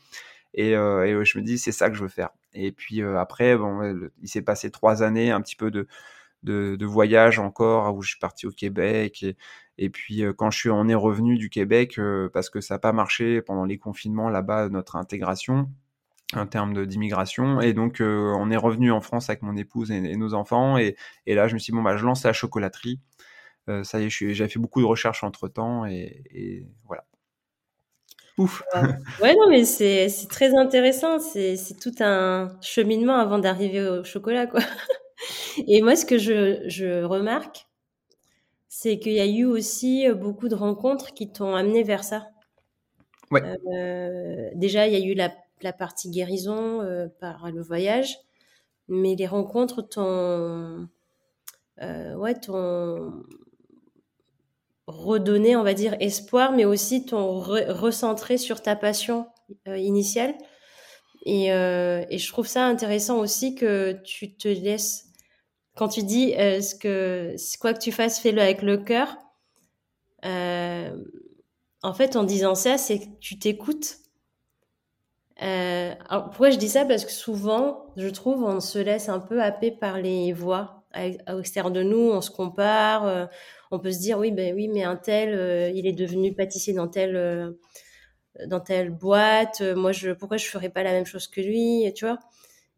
[0.54, 2.32] Et, euh, je me dis c'est ça que je veux faire.
[2.54, 5.88] Et puis euh, après, bon, il s'est passé trois années, un petit peu de,
[6.86, 9.26] voyage encore où je suis parti au Québec.
[9.78, 12.00] Et, puis euh, quand je suis, on est revenu du Québec
[12.34, 15.70] parce que ça n'a pas marché pendant les confinements là-bas notre intégration
[16.34, 17.62] en termes d'immigration.
[17.62, 20.78] Et donc on est revenu en France avec mon épouse et, nos enfants.
[20.78, 20.96] Et,
[21.28, 23.00] et, là je me suis dit bon bah je lance la chocolaterie.
[23.70, 27.06] Euh, ça y est, j'ai fait beaucoup de recherches entre temps et, voilà.
[28.38, 28.64] Ouf.
[29.22, 31.20] Ouais, non, mais c'est très intéressant.
[31.20, 34.62] C'est tout un cheminement avant d'arriver au chocolat, quoi.
[35.68, 37.68] Et moi, ce que je, je remarque,
[38.70, 42.30] c'est qu'il y a eu aussi beaucoup de rencontres qui t'ont amené vers ça.
[43.32, 43.42] Ouais.
[43.74, 48.18] Euh, déjà, il y a eu la, la partie guérison euh, par le voyage,
[48.88, 50.88] mais les rencontres t'ont,
[51.82, 53.24] euh, ouais, t'ont
[54.92, 59.28] redonner, on va dire, espoir, mais aussi ton recentrer sur ta passion
[59.68, 60.36] euh, initiale.
[61.26, 65.06] Et, euh, et, je trouve ça intéressant aussi que tu te laisses,
[65.76, 69.18] quand tu dis euh, ce que quoi que tu fasses, fais-le avec le cœur.
[70.24, 73.98] en fait, en disant ça, c'est que tu t'écoutes.
[75.38, 76.86] pourquoi je dis ça?
[76.86, 81.36] Parce que souvent, je trouve, on se laisse un peu happer par les voix à,
[81.36, 83.30] l'extérieur de nous, on se compare
[83.72, 86.74] on peut se dire oui ben oui mais un tel euh, il est devenu pâtissier
[86.74, 87.52] dans telle euh,
[88.46, 91.92] dans telle boîte euh, moi je pourquoi je ferais pas la même chose que lui
[91.96, 92.20] tu vois?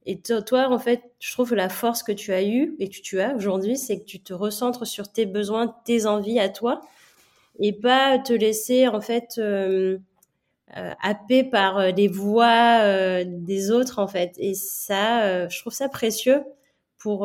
[0.06, 3.02] Et toi en fait je trouve que la force que tu as eue et que
[3.02, 6.82] tu as aujourd'hui c'est que tu te recentres sur tes besoins tes envies à toi
[7.60, 9.40] et pas te laisser en fait
[10.68, 14.34] happer par les voix des autres en fait.
[14.38, 16.44] Et ça je trouve ça précieux
[17.04, 17.20] pour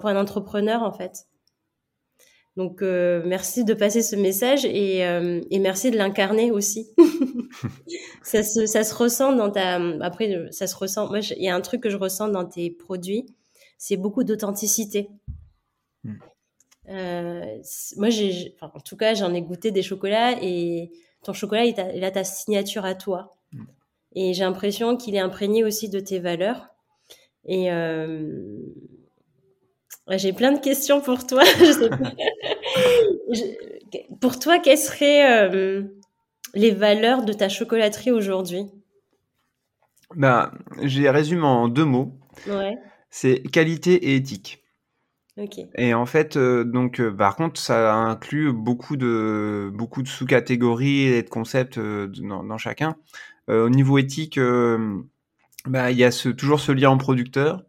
[0.00, 1.28] pour un entrepreneur en fait
[2.58, 6.88] donc euh, merci de passer ce message et, euh, et merci de l'incarner aussi.
[8.24, 9.76] ça, se, ça se ressent dans ta.
[10.00, 11.08] Après, ça se ressent.
[11.08, 13.26] Moi, il y a un truc que je ressens dans tes produits,
[13.78, 15.08] c'est beaucoup d'authenticité.
[16.02, 16.14] Hmm.
[16.88, 17.58] Euh,
[17.96, 20.90] moi, j'ai, enfin, en tout cas, j'en ai goûté des chocolats et
[21.22, 23.36] ton chocolat, il, a, il a ta signature à toi.
[23.52, 23.66] Hmm.
[24.16, 26.70] Et j'ai l'impression qu'il est imprégné aussi de tes valeurs.
[27.44, 28.58] Et euh,
[30.16, 31.42] j'ai plein de questions pour toi.
[34.20, 35.82] pour toi, quelles seraient euh,
[36.54, 38.66] les valeurs de ta chocolaterie aujourd'hui?
[40.16, 42.18] Bah, Je les résume en deux mots.
[42.46, 42.78] Ouais.
[43.10, 44.64] C'est qualité et éthique.
[45.76, 51.28] Et en fait, donc, par contre, ça inclut beaucoup de beaucoup de sous-catégories et de
[51.28, 52.96] concepts dans, dans, chacun.
[53.46, 54.40] au niveau éthique,
[55.64, 57.62] bah, il y a ce, toujours ce lien en producteur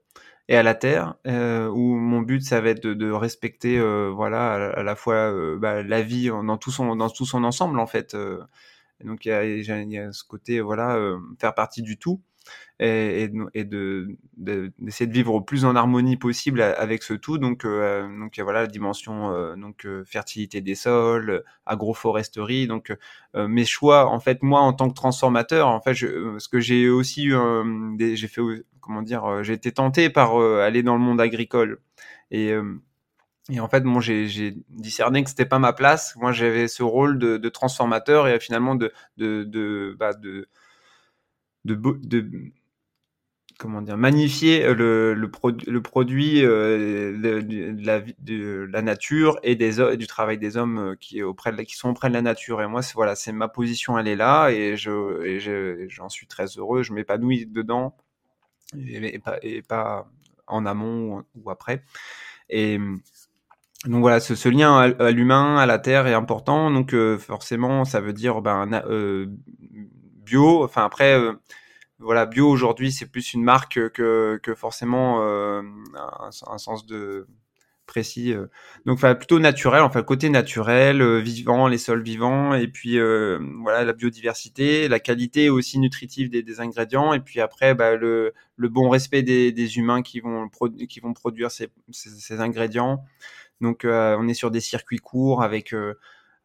[0.50, 4.10] et à la terre, euh, où mon but ça va être de, de respecter, euh,
[4.10, 7.80] voilà, à, la fois euh, bah, la vie dans tout son dans tout son ensemble
[7.80, 8.18] en fait.
[9.04, 11.00] donc il y a, y a, ce côté, voilà,
[11.40, 12.22] faire partie du tout
[12.80, 17.38] et, et, de d'essayer de, vivre au plus en harmonie possible avec ce tout.
[17.38, 22.68] Donc, euh, donc voilà la dimension euh, donc euh, fertilité des sols, agroforesterie.
[22.68, 22.96] Donc
[23.36, 26.90] mes choix, en fait, moi en tant que transformateur, en fait, je, parce que j'ai
[26.90, 27.36] aussi eu,
[28.16, 28.42] j'ai fait
[28.82, 31.80] comment dire, j'ai été tenté par aller dans le monde agricole
[32.32, 32.54] et
[33.52, 36.16] et en fait, bon, j'ai discerné que c'était pas ma place.
[36.18, 40.48] Moi, j'avais ce rôle de, de, transformateur et finalement de de de, bah, de,
[41.76, 42.52] de, de
[43.60, 45.30] comment dire, magnifier euh, le, le,
[45.68, 50.96] le produit euh, de, la, de la nature et des du travail des hommes euh,
[50.96, 52.62] qui, auprès de qui sont auprès de la nature.
[52.62, 56.46] Et moi, c'est voilà, c'est ma position, elle est là, et je, j'en suis très
[56.58, 56.84] heureux.
[56.84, 57.98] Je m'épanouis dedans,
[58.78, 60.10] et, pas, et pas
[60.48, 61.84] en amont ou, après.
[62.50, 62.80] Et
[63.86, 66.72] donc voilà, ce, ce lien à, l'humain, à la terre est important.
[66.72, 68.68] Donc forcément, ça veut dire ben,
[70.30, 70.64] bio.
[70.64, 71.18] Enfin après
[72.00, 75.62] voilà, bio aujourd'hui, c'est plus une marque que, forcément euh,
[76.48, 77.28] un, sens de
[77.88, 78.32] précis.
[78.34, 78.48] Euh.
[78.86, 82.98] Donc, enfin, plutôt naturel, enfin, côté naturel, euh, vivant, les sols vivants, et puis
[83.62, 88.90] voilà, la biodiversité, la qualité aussi nutritive des, ingrédients, et puis après, bah, le, bon
[88.90, 90.50] respect des, humains qui vont,
[90.88, 93.04] qui vont produire ces ingrédients.
[93.60, 95.76] Donc, on est sur des circuits courts avec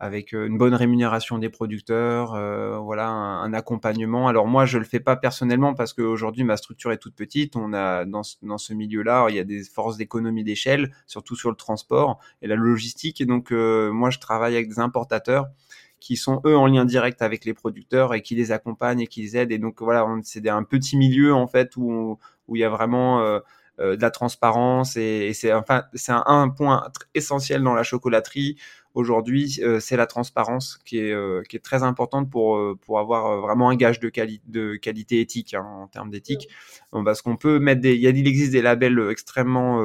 [0.00, 4.28] avec euh, une bonne rémunération des producteurs, euh, voilà, un, accompagnement.
[4.28, 7.56] Alors moi, je le fais pas personnellement parce qu'aujourd'hui ma structure est toute petite.
[7.56, 11.36] On a dans ce, dans ce milieu-là, il y a des forces d'économie d'échelle, surtout
[11.36, 13.20] sur le transport et la logistique.
[13.20, 15.46] Et donc euh, moi, je travaille avec des importateurs
[16.00, 19.22] qui sont eux en lien direct avec les producteurs et qui les accompagnent et qui
[19.22, 19.52] les aident.
[19.52, 23.40] Et donc voilà, c'est un petit milieu en fait où où il y a vraiment
[23.80, 28.56] euh, de la transparence et, c'est enfin c'est un, point essentiel dans la chocolaterie
[28.94, 33.76] aujourd'hui, euh, c'est la transparence qui est, euh, très importante pour, euh, avoir vraiment un
[33.76, 34.10] gage de,
[34.46, 36.48] de qualité éthique hein, en termes d'éthique.
[36.92, 39.84] parce qu'on peut mettre des, il, existe des labels extrêmement,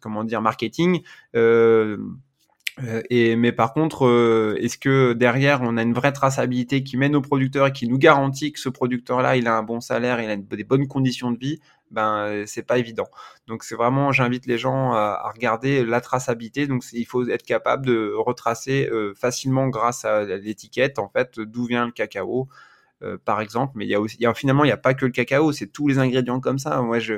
[0.00, 1.02] comment dire, marketing.
[1.34, 1.96] et
[3.36, 7.66] mais par contre, est-ce que derrière on a une vraie traçabilité qui mène au producteur
[7.66, 10.64] et qui nous garantit que ce producteur-là, il a un bon salaire, il a des
[10.64, 11.60] bonnes conditions de vie?
[11.94, 13.08] Ben c'est pas évident.
[13.46, 16.66] Donc c'est vraiment, j'invite les gens à, regarder la traçabilité.
[16.66, 21.66] Donc il faut être capable de retracer euh, facilement grâce à l'étiquette en fait d'où
[21.66, 22.48] vient le cacao.
[23.02, 25.10] Euh, par exemple, mais il y a aussi, finalement, il n'y a pas que le
[25.10, 26.80] cacao, c'est tous les ingrédients comme ça.
[26.80, 27.14] Moi, je,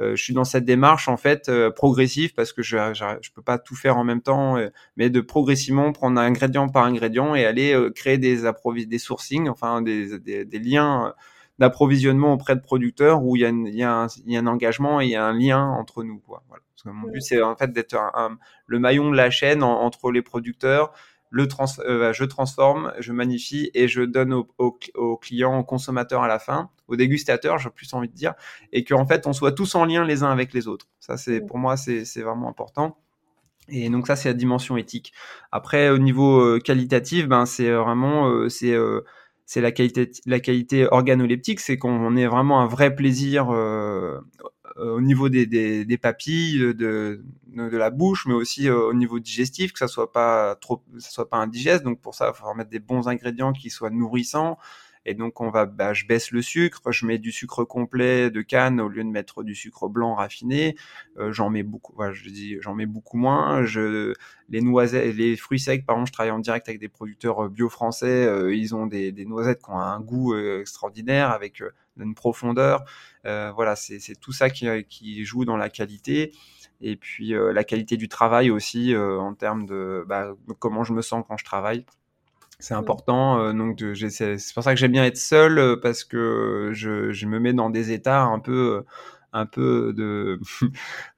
[0.00, 3.76] euh, suis dans cette démarche en fait progressive parce que je, je, peux pas tout
[3.76, 4.56] faire en même temps,
[4.96, 8.42] mais de progressivement prendre ingrédient par ingrédient et aller créer des
[8.86, 11.14] des sourcing, enfin des liens
[11.60, 14.40] d'approvisionnement auprès de producteurs où il y, a il, y a un, il y a
[14.40, 16.18] un engagement et il y a un lien entre nous.
[16.18, 16.42] Quoi.
[16.48, 16.62] Voilà.
[16.74, 17.96] Parce que mon but, c'est en fait d'être
[18.66, 20.92] le maillon de la chaîne entre les producteurs,
[21.28, 25.64] le trans, euh, je transforme, je magnifie et je donne aux au, au clients, aux
[25.64, 28.34] consommateurs à la fin, aux dégustateurs, j'ai plus envie de dire,
[28.72, 30.88] et qu'en fait, on soit tous en lien les uns avec les autres.
[30.98, 32.96] Ça, c'est pour moi, c'est vraiment important.
[33.68, 35.12] Et donc ça, c'est la dimension éthique.
[35.52, 39.04] Après, au niveau euh, qualitatif, ben c'est vraiment euh, c'est euh,
[39.50, 44.20] c'est la qualité, la qualité organoleptique, c'est qu'on ait vraiment un vrai plaisir euh,
[44.76, 49.72] au niveau des, des, papilles, de, de, la bouche, mais aussi euh, au niveau digestif,
[49.72, 51.82] que ça soit pas trop, ça soit pas indigeste.
[51.82, 54.56] Donc pour ça, il faut mettre des bons ingrédients qui soient nourrissants.
[55.06, 58.42] Et donc on va, bah, je baisse le sucre, je mets du sucre complet de
[58.42, 60.76] canne au lieu de mettre du sucre blanc raffiné.
[61.18, 63.64] Euh, j'en mets beaucoup, voilà, je dis, j'en mets beaucoup moins.
[63.64, 64.12] Je,
[64.50, 67.48] les noisettes, les fruits secs, par exemple, je travaille en direct avec des producteurs euh,
[67.48, 68.26] bio français.
[68.26, 71.62] Euh, ils ont des, des, noisettes qui ont un goût extraordinaire avec
[71.98, 72.84] une profondeur.
[73.24, 76.32] voilà, c'est tout ça qui, qui joue dans la qualité
[76.82, 81.24] et puis la qualité du travail aussi en termes de bah, comment je me sens
[81.28, 81.84] quand je travaille.
[82.60, 83.40] C'est important.
[83.40, 87.26] Euh, donc, c'est pour ça que j'aime bien être seul euh, parce que je, je,
[87.26, 88.82] me mets dans des états un peu, euh,
[89.32, 90.38] un peu de,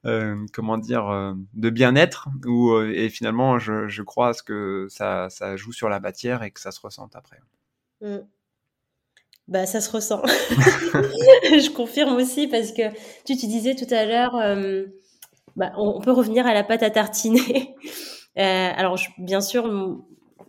[0.52, 5.56] comment dire, de bien-être où et finalement, je, je, crois à ce que ça, ça
[5.56, 7.40] joue sur la matière et que ça se ressente après.
[8.00, 8.18] Mmh.
[9.48, 10.22] Bah, ça se ressent.
[10.28, 12.88] je confirme aussi parce que
[13.24, 14.36] tu, tu disais tout à l'heure,
[15.56, 17.74] bah, on, peut revenir à la pâte à tartiner.
[18.36, 19.66] alors, bien sûr,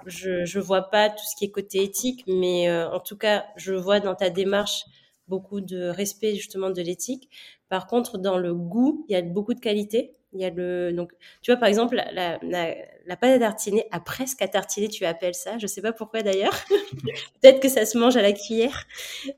[0.06, 3.46] je je vois pas tout ce qui est côté éthique, mais euh, en tout cas,
[3.56, 4.86] je vois dans ta démarche
[5.28, 7.30] beaucoup de respect justement de l'éthique.
[7.70, 10.14] Par contre, dans le goût, il y a beaucoup de qualité.
[10.34, 11.12] Il y a le donc
[11.42, 15.36] tu vois par exemple la, la, pâte à tartiner à presque à tartiner tu appelles
[15.36, 15.58] ça.
[15.60, 16.56] Je sais pas pourquoi d'ailleurs.
[17.42, 18.86] Peut-être que ça se mange à la cuillère.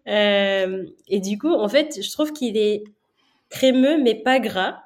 [0.07, 2.83] Euh, et du coup en fait je trouve qu'il est
[3.49, 4.83] crémeux mais pas gras.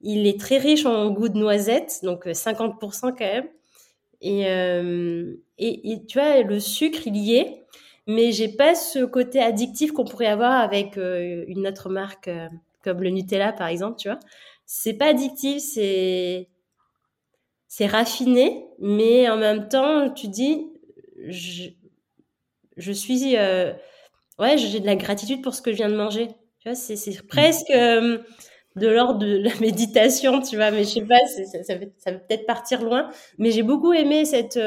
[0.00, 3.48] Il est très riche en goût de noisette donc 50% euh, quand même.
[4.24, 7.62] Et, euh, et, et, tu vois le sucre il y est
[8.06, 12.48] mais j'ai pas ce côté addictif qu'on pourrait avoir avec euh, une autre marque euh,
[12.82, 14.18] comme le Nutella par exemple, tu vois.
[14.66, 16.48] C'est pas addictif, c'est
[17.68, 20.66] c'est raffiné, mais en même temps, tu dis
[21.28, 21.70] je,
[22.76, 26.28] je suis ouais, j'ai de la gratitude pour ce que je viens de manger.
[26.60, 27.72] Tu vois, c'est c'est presque
[28.76, 32.18] de l'ordre de la méditation, tu vois, mais je sais pas, ça, ça, ça, peut
[32.18, 34.58] peut-être partir loin, mais j'ai beaucoup aimé cette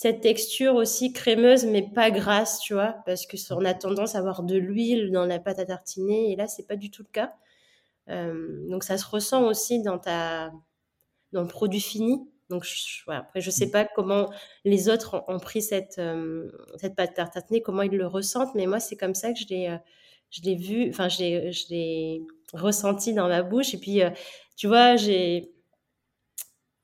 [0.00, 4.18] cette texture aussi crémeuse mais pas grasse, tu vois, parce que on a tendance à
[4.20, 7.12] avoir de l'huile dans la pâte à tartiner et là c'est pas du tout le
[7.12, 7.34] cas.
[8.08, 10.52] Euh, donc ça se ressent aussi dans ta
[11.32, 12.26] dans le produit fini.
[12.48, 13.20] Donc je, voilà.
[13.20, 14.30] après je sais pas comment
[14.64, 18.66] les autres ont, pris cette euh, cette pâte à tartiner, comment ils le ressentent, mais
[18.66, 19.76] moi c'est comme ça que je l'ai euh,
[20.30, 24.00] je l'ai vu, enfin je l'ai ressenti dans ma bouche et puis
[24.56, 25.50] tu vois j'ai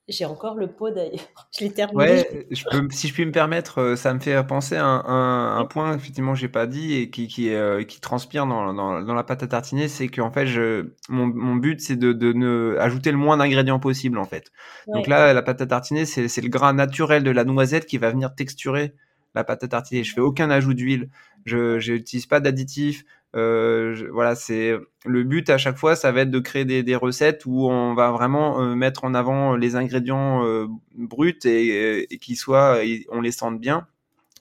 [0.09, 1.21] j'ai encore le pot d'ailleurs.
[1.59, 1.99] Je l'ai terminé.
[1.99, 5.59] Ouais, je peux, si je puis me permettre, euh, ça me fait penser à un,
[5.59, 9.15] un, point effectivement j'ai pas dit et qui qui, euh, qui transpire dans, dans, dans,
[9.15, 12.77] la pâte à tartiner, c'est qu'en fait, je, mon, mon but c'est de, de ne
[12.79, 14.53] ajouter le moins d'ingrédients possible en fait.
[14.87, 18.11] Donc là, la pâte à tartiner, c'est le gras naturel de la noisette qui va
[18.11, 18.95] venir texturer
[19.35, 20.05] la pâte à tartiner.
[20.05, 21.09] Je fais aucun ajout d'huile,
[21.47, 23.05] je n'utilise pas d'additifs.
[23.37, 26.97] Euh, voilà, c'est le but à chaque fois, ça va être de créer des, des
[26.97, 32.19] recettes où on va vraiment euh, mettre en avant les ingrédients euh, bruts et, et
[32.19, 32.79] qui soient,
[33.11, 33.87] on les sente bien,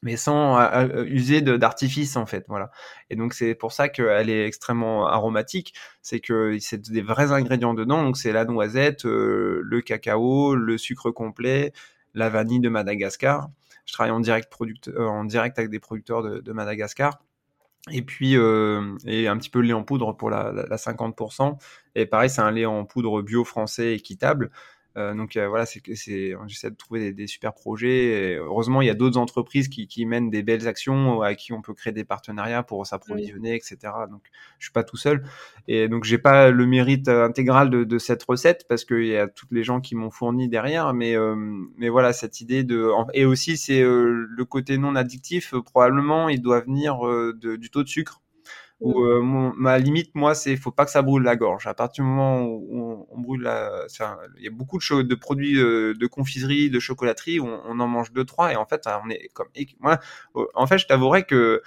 [0.01, 0.58] mais sans
[1.08, 2.45] user d'artifice en fait.
[2.47, 2.71] Voilà.
[3.10, 7.73] Et donc c'est pour ça qu'elle est extrêmement aromatique, c'est que c'est des vrais ingrédients
[7.73, 8.01] dedans.
[8.01, 11.73] Donc c'est la noisette, le cacao, le sucre complet,
[12.13, 13.49] la vanille de Madagascar.
[13.86, 17.19] Je travaille en direct, product, en direct avec des producteurs de, de Madagascar
[17.91, 20.78] et puis euh, et un petit peu de lait en poudre pour la, la, la
[20.78, 21.58] 50%.
[21.95, 24.52] Et pareil, c'est un lait en poudre bio français équitable.
[24.97, 28.34] Euh, donc euh, voilà, c'est c'est j'essaie de trouver des, des, super projets.
[28.34, 31.51] Et heureusement, il y a d'autres entreprises qui, qui, mènent des belles actions à qui
[31.51, 33.77] on peut créer des partenariats pour s'approvisionner, etc.
[34.10, 34.21] Donc
[34.60, 35.23] je suis pas tout seul
[35.67, 39.27] et donc j'ai pas le mérite intégral de, de cette recette parce qu'il y a
[39.27, 40.93] toutes les gens qui m'ont fourni derrière.
[40.93, 41.36] Mais euh,
[41.77, 45.53] mais voilà, cette idée de et aussi c'est euh, le côté non addictif.
[45.65, 48.21] probablement, il doit venir de, du taux de sucre
[48.81, 49.21] où euh,
[49.57, 51.67] ma limite moi c'est faut pas que ça brûle la gorge.
[51.67, 53.85] À partir du moment où on, brûle la
[54.38, 57.88] il y a beaucoup de, de produits euh, de confiserie de chocolaterie où on, en
[57.88, 59.47] mange deux trois et en fait on est comme
[59.79, 59.99] moi
[60.53, 61.61] en fait je t'avouerais que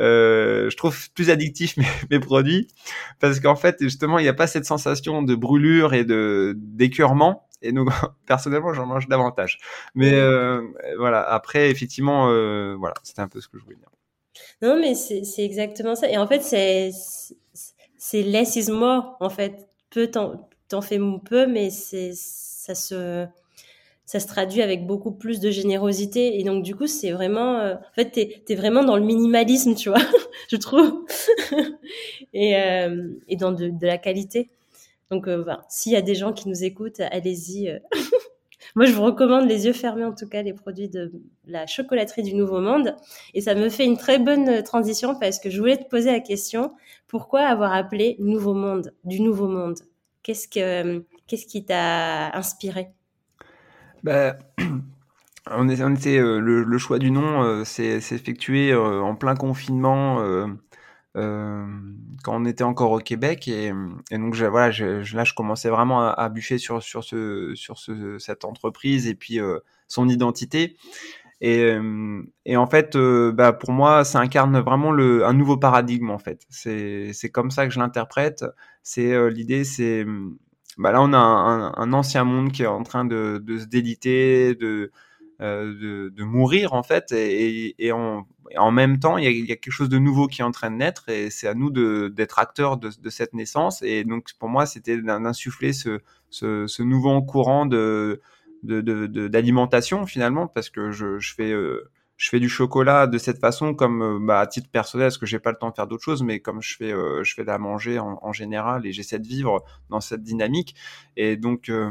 [0.00, 2.68] euh, je trouve plus addictif mes, mes produits
[3.20, 7.48] parce qu'en fait justement il n'y a pas cette sensation de brûlure et de d'écœurement
[7.62, 7.88] et donc
[8.26, 9.58] personnellement j'en mange davantage.
[9.94, 10.62] Mais euh,
[10.98, 11.20] voilà.
[11.22, 12.94] Après effectivement euh, voilà.
[13.02, 13.88] C'était un peu ce que je voulais dire
[14.62, 16.08] non, mais c'est exactement ça.
[16.10, 16.90] Et en fait, c'est
[17.96, 19.16] c'est less is more.
[19.20, 23.26] En fait, peu t'en fais peu, mais c'est ça se
[24.10, 26.40] ça se traduit avec beaucoup plus de générosité.
[26.40, 29.76] Et donc, du coup, c'est vraiment, euh, en fait, t'es es vraiment dans le minimalisme,
[29.76, 30.00] tu vois,
[30.50, 31.06] je trouve,
[32.32, 34.48] et, euh, et dans de, de, la qualité.
[35.12, 37.80] Donc, euh, s'il y a des gens qui nous écoutent, allez-y.
[38.70, 38.76] Euh.
[38.76, 41.12] Moi, je vous recommande les yeux fermés, en tout cas, les produits de
[41.46, 42.96] la chocolaterie du Nouveau Monde.
[43.34, 46.20] Et ça me fait une très bonne transition parce que je voulais te poser la
[46.20, 46.72] question,
[47.08, 49.78] pourquoi avoir appelé Nouveau Monde, du Nouveau Monde?
[50.22, 52.88] Qu'est-ce que, qu'est-ce qui t'a inspiré?
[54.02, 54.36] Bah,
[55.50, 60.46] on, était, euh, le, choix du nom euh, s'est effectué euh, en plein confinement euh,
[61.14, 63.72] quand on était encore au Québec et,
[64.12, 69.06] donc voilà, là je commençais vraiment à, bûcher sur sur ce sur ce, cette entreprise
[69.06, 70.76] et puis euh, son identité.
[71.42, 75.56] Et, euh, et en fait euh, bah, pour moi ça incarne vraiment le un nouveau
[75.56, 76.46] paradigme en fait.
[76.50, 78.44] C'est c'est comme ça que je l'interprète.
[78.82, 80.04] C'est euh, l'idée c'est
[80.78, 83.66] bah là on a un, un, ancien monde qui est en train de, de se
[83.66, 84.92] déliter de
[85.40, 89.98] de, de, mourir en fait et, en même temps, il y, a, quelque chose de
[89.98, 91.70] nouveau qui est en train de naître et c'est à nous
[92.10, 93.82] d'être acteurs de, cette naissance.
[93.82, 98.20] Et donc, pour moi, c'était d'insuffler ce, nouveau courant de
[98.62, 101.90] d'alimentation finalement parce que je, je fais euh,
[102.20, 105.24] je fais du chocolat de cette façon comme euh, bah, à titre personnel parce que
[105.24, 107.42] j'ai pas le temps de faire d'autres choses mais comme je fais euh, je fais
[107.42, 110.74] de la manger en, en général et j'essaie de vivre dans cette dynamique.
[111.16, 111.90] Et donc euh,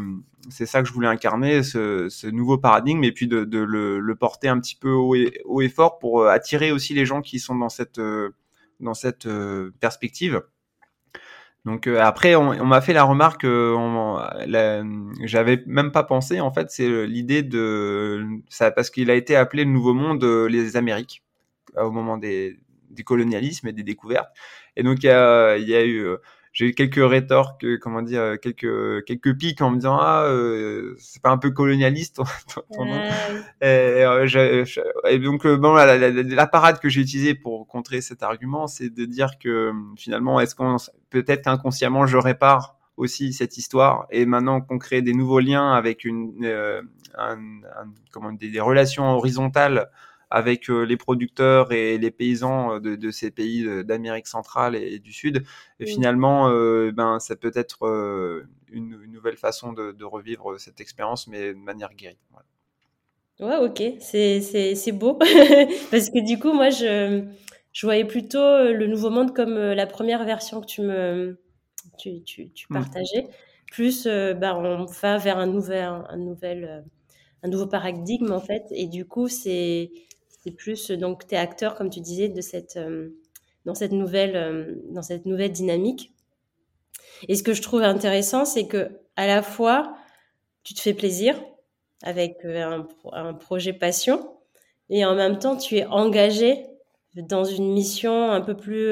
[0.49, 3.99] c'est ça que je voulais incarner ce, ce, nouveau paradigme et puis de, de le,
[3.99, 7.21] le, porter un petit peu haut et, haut et, fort pour attirer aussi les gens
[7.21, 7.99] qui sont dans cette
[8.79, 9.27] dans cette
[9.79, 10.43] perspective
[11.65, 13.45] Donc après, on, m'a fait la remarque,
[15.23, 16.39] j'avais même pas pensé.
[16.39, 20.77] En fait, c'est l'idée de ça parce qu'il a été appelé le Nouveau Monde les
[20.77, 21.21] Amériques
[21.75, 22.57] au moment des,
[22.89, 24.29] du colonialisme et des découvertes.
[24.77, 26.07] Et donc il y y a eu
[26.59, 31.21] j'ai eu quelques rétorques, comment dire, quelques quelques pics en me disant ah euh, c'est
[31.21, 32.19] pas un peu colonialiste
[32.73, 33.01] ton, nom.
[33.61, 34.65] Et, euh,
[35.07, 38.89] et, donc euh, bon la, la, parade que j'ai utilisée pour contrer cet argument, c'est
[38.89, 40.75] de dire que finalement est-ce qu'on
[41.09, 46.03] peut-être inconsciemment je répare aussi cette histoire et maintenant qu'on crée des nouveaux liens avec
[46.03, 46.45] une
[47.17, 47.37] un,
[48.11, 49.89] comment des, des relations horizontales
[50.29, 54.99] avec euh, les producteurs et les paysans euh, de, de ces pays d'Amérique centrale et,
[54.99, 55.43] du Sud.
[55.79, 61.27] Et finalement, euh, ben, ça peut être une, nouvelle façon de, de, revivre cette expérience,
[61.27, 62.17] mais de manière guérie.
[63.39, 65.13] Ouais, ok, c'est beau.
[65.91, 67.23] Parce que du coup, moi, je,
[67.71, 71.39] je voyais plutôt le Nouveau Monde comme la première version que tu me
[71.97, 72.73] tu, tu, tu mmh.
[72.73, 73.27] partageais.
[73.71, 76.83] Plus, bah, on va vers un nouvel, un, nouvel,
[77.43, 78.65] un nouveau paradigme, en fait.
[78.71, 79.91] Et du coup, c'est
[80.39, 83.09] c'est plus donc tu es acteur comme tu disais de cette euh,
[83.65, 86.13] dans cette nouvelle euh, dans cette nouvelle dynamique.
[87.27, 89.95] Et ce que je trouve intéressant, c'est que à la fois
[90.63, 91.41] tu te fais plaisir
[92.03, 92.81] avec euh,
[93.11, 94.37] un, projet passion
[94.89, 96.65] et en même temps tu es engagé
[97.15, 98.91] dans une mission un peu plus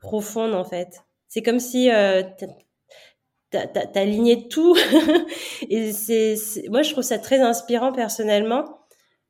[0.00, 1.02] profonde en fait.
[1.28, 4.76] C'est comme si tu as aligné tout
[5.70, 6.34] et c'est
[6.68, 8.81] moi je trouve ça très inspirant personnellement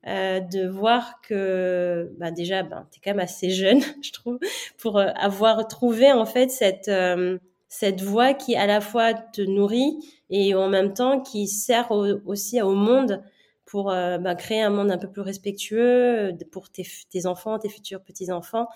[0.05, 4.37] euh, de voir que bah déjà ben tu es quand même assez jeune je trouve
[4.77, 7.37] pour euh, avoir trouvé en fait cette euh,
[7.69, 9.97] cette voie qui à la fois te nourrit
[10.29, 13.23] et en même temps qui sert aussi au monde
[13.65, 18.01] pour bah, créer un monde un peu plus respectueux pour tes, tes enfants tes futurs
[18.01, 18.67] petits enfants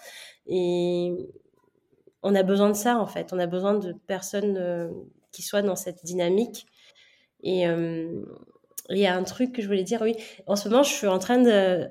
[0.47, 1.11] et
[2.23, 3.33] on a besoin de ça en fait.
[3.33, 4.91] On a besoin de personnes
[5.31, 6.65] qui soient dans cette dynamique.
[7.43, 7.67] Et
[8.89, 10.15] il y a un truc que je voulais dire, oui.
[10.45, 11.87] En ce moment, je suis en train de,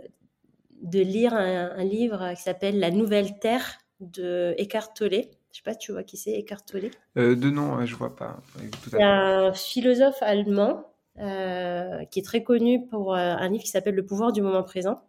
[0.82, 5.24] de lire un, livre qui s'appelle La Nouvelle Terre de Eckhart Tolle.
[5.52, 6.90] Je sais pas, tu vois qui c'est, Eckhart Tolle?
[7.16, 8.40] Euh, De nom, je vois pas.
[8.90, 10.84] C'est un philosophe allemand
[11.18, 14.62] euh, qui est très connu pour euh, un livre qui s'appelle Le pouvoir du moment
[14.62, 15.00] présent.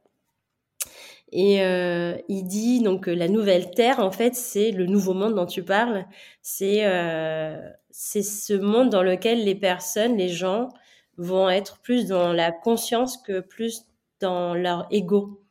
[1.34, 5.46] Et euh, il dit donc la nouvelle terre, en fait, c'est le nouveau monde dont
[5.46, 6.06] tu parles.
[6.42, 6.84] C'est
[7.92, 10.70] c'est ce monde dans lequel les personnes, les gens
[11.18, 13.86] vont être plus dans la conscience que plus
[14.20, 15.42] dans leur ego.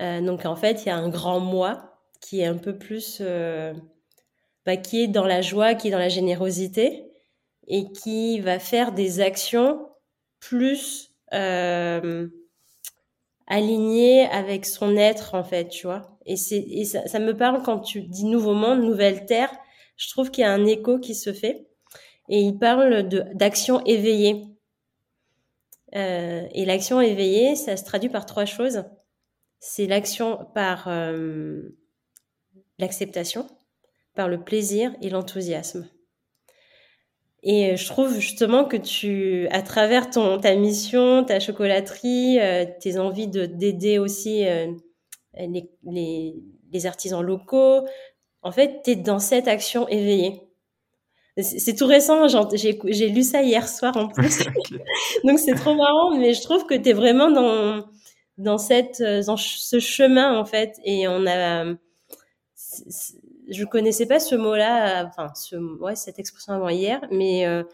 [0.00, 3.18] Euh, donc en fait, il y a un grand moi qui est un peu plus,
[3.20, 3.74] euh,
[4.66, 7.10] bah, qui est dans la joie, qui est dans la générosité
[7.68, 9.88] et qui va faire des actions
[10.40, 12.28] plus euh,
[13.46, 16.18] alignées avec son être en fait, tu vois.
[16.26, 19.50] Et et ça me parle quand tu dis nouveau monde, nouvelle terre.
[19.96, 21.66] Je trouve qu'il y a un écho qui se fait
[22.32, 24.46] et il parle d'action éveillée.
[25.94, 28.84] Euh, et l'action éveillée, ça se traduit par trois choses.
[29.60, 31.76] C'est l'action par euh,
[32.78, 33.46] l'acceptation,
[34.14, 35.86] par le plaisir et l'enthousiasme.
[37.42, 42.98] Et je trouve justement que tu, à travers ton, ta mission, ta chocolaterie, euh, tes
[42.98, 44.46] envies de d'aider aussi
[45.34, 46.34] les, les,
[46.72, 47.86] les, artisans locaux,
[48.40, 50.51] en fait, tu es dans cette action éveillée.
[51.38, 54.38] C'est tout récent, j'ai lu ça hier soir en plus.
[55.24, 57.86] Donc c'est trop marrant, mais je trouve que tu es vraiment dans,
[58.36, 60.78] dans, cette, dans ce chemin en fait.
[60.84, 61.74] Et on a.
[63.48, 67.64] Je connaissais pas ce mot-là, enfin, ce, ouais, cette expression avant hier, mais euh,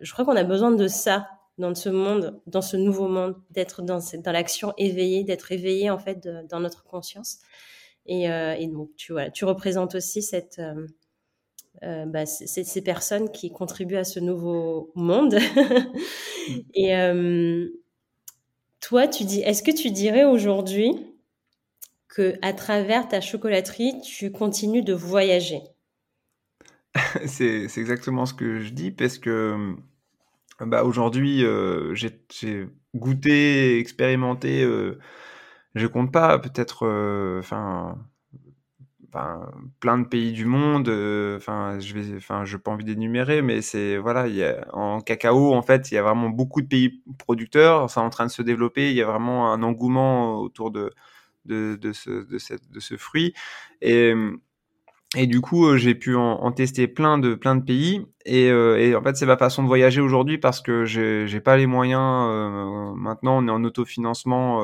[0.00, 1.28] je crois qu'on a besoin de ça
[1.58, 5.98] dans ce monde, dans ce nouveau monde, d'être dans, dans l'action éveillée, d'être éveillé en
[5.98, 7.38] fait dans notre conscience.
[8.06, 10.58] Et, euh, et donc tu, vois, tu représentes aussi cette.
[10.58, 10.86] Euh,
[11.84, 15.36] euh, bah, c'est ces personnes qui contribuent à ce nouveau monde.
[16.74, 17.68] et euh,
[18.80, 20.92] toi, tu dis, est-ce que tu dirais aujourd'hui
[22.08, 25.60] que à travers ta chocolaterie, tu continues de voyager?
[27.26, 29.76] C'est exactement ce que je dis parce que
[30.58, 34.62] bah, aujourd'hui, euh, j'ai goûté, expérimenté.
[35.74, 36.88] je compte pas, peut-être,
[37.38, 37.98] enfin
[39.80, 40.88] plein de pays du monde.
[40.88, 44.66] Euh, enfin, je vais, enfin, je pas envie d'énumérer, mais c'est voilà, il y a,
[44.72, 47.90] en cacao, en fait, il y a vraiment beaucoup de pays producteurs.
[47.90, 48.90] C'est en train de se développer.
[48.90, 50.90] Il y a vraiment un engouement autour de
[51.46, 53.32] de, de ce de, ce fruit
[53.80, 54.12] et
[55.16, 58.76] et du coup, euh, j'ai pu en, tester plein de plein de pays et, euh,
[58.78, 62.02] et en fait, c'est ma façon de voyager aujourd'hui parce que j'ai pas les moyens.
[62.96, 64.62] maintenant, on est en autofinancement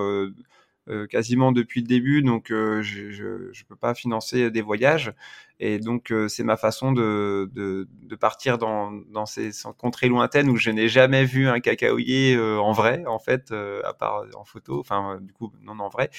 [1.09, 5.13] quasiment depuis le début, donc je, je, peux pas financer des voyages.
[5.61, 10.57] Et donc c'est ma façon de, de, de, partir dans, dans ces contrées lointaines où
[10.57, 13.53] je n'ai jamais vu un cacaoyer en vrai, en fait,
[13.85, 16.11] à part en photo, enfin du coup non en vrai,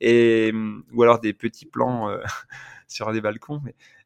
[0.00, 0.52] et
[0.92, 2.08] ou alors des petits plans
[2.88, 3.62] sur des balcons.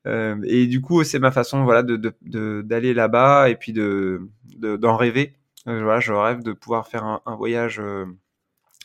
[0.06, 5.34] Et du coup c'est ma façon voilà de d'aller là-bas et puis de d'en rêver.
[5.66, 7.80] voilà, je rêve de pouvoir faire un, un voyage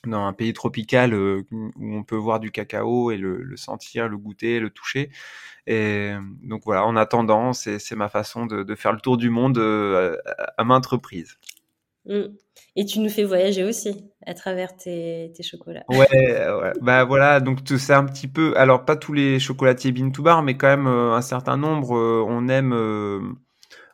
[0.06, 4.18] dans un pays tropical euh, où on peut voir du cacao et le, sentir, le
[4.18, 5.10] goûter, le toucher.
[5.68, 6.12] Et
[6.44, 10.18] donc voilà, en attendant, c'est ma façon de, faire le tour du monde euh,
[10.58, 11.38] à, maintes reprises.
[12.06, 12.24] Mmh.
[12.76, 15.86] Et tu nous fais voyager aussi à travers tes, chocolats.
[15.90, 20.10] Ouais, ouais, bah voilà, donc c'est un petit peu, alors pas tous les chocolatiers Bean
[20.10, 21.96] to Bar, mais quand même euh, un certain nombre,
[22.28, 22.74] on aime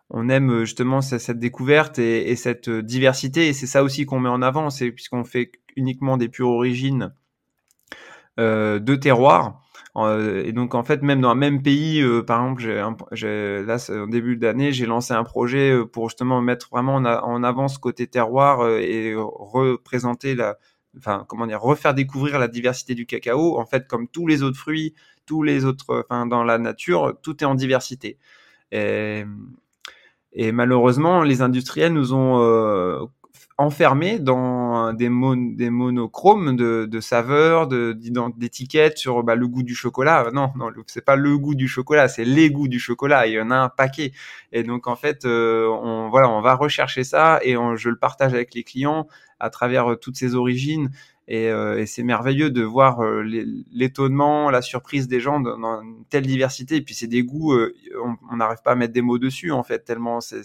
[0.10, 4.41] on aime justement cette, découverte et, cette diversité et c'est ça aussi qu'on met en
[4.41, 7.14] avant puisqu'on fait uniquement des pures origines
[8.39, 9.62] euh, de terroir.
[9.97, 12.64] Euh, et donc en fait, même dans un même pays, euh, par exemple,
[13.12, 17.68] j'ai, là, en début d'année, j'ai lancé un projet pour justement mettre vraiment en, avant
[17.68, 20.57] ce côté terroir et représenter la,
[20.97, 23.60] enfin comment dire, refaire découvrir la diversité du cacao.
[23.60, 24.93] En fait, comme tous les autres fruits,
[25.26, 28.18] tous les autres, enfin dans la nature, tout est en diversité.
[30.34, 33.09] Et malheureusement, les industriels nous ont
[33.59, 40.30] enfermé dans des, monochromes de, de saveurs, d'étiquettes sur bah, le goût du chocolat.
[40.34, 43.27] Non, non, c'est pas le goût du chocolat, c'est les goûts du chocolat.
[43.27, 44.13] Il y en a un paquet.
[44.53, 48.34] Et donc en fait, euh, on voilà, on va rechercher ça et je le partage
[48.34, 49.07] avec les clients
[49.41, 50.89] à travers euh, toutes ces origines.
[51.30, 53.01] Et, euh, et c'est merveilleux de voir
[53.71, 56.77] l'étonnement, la surprise des gens dans, une telle diversité.
[56.77, 57.57] Et puis c'est des goûts,
[58.32, 60.43] on n'arrive pas à mettre des mots dessus en fait, tellement c'est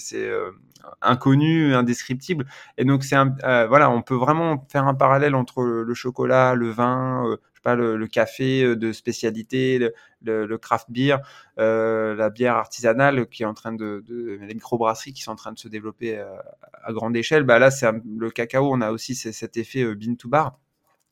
[1.02, 2.46] inconnu, indescriptible.
[2.78, 6.70] Et donc c'est euh, voilà, on peut vraiment faire un parallèle entre le, chocolat, le
[6.70, 9.90] vin, euh, pas, le, café euh, de spécialité,
[10.22, 11.18] le, craft beer,
[11.56, 15.52] la bière artisanale qui est en train de, de, les microbrasseries qui sont en train
[15.52, 17.44] de se développer à, grande échelle.
[17.44, 20.58] Bah là, c'est le cacao, on a aussi cet effet bean to bar.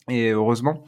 [0.09, 0.84] Et heureusement.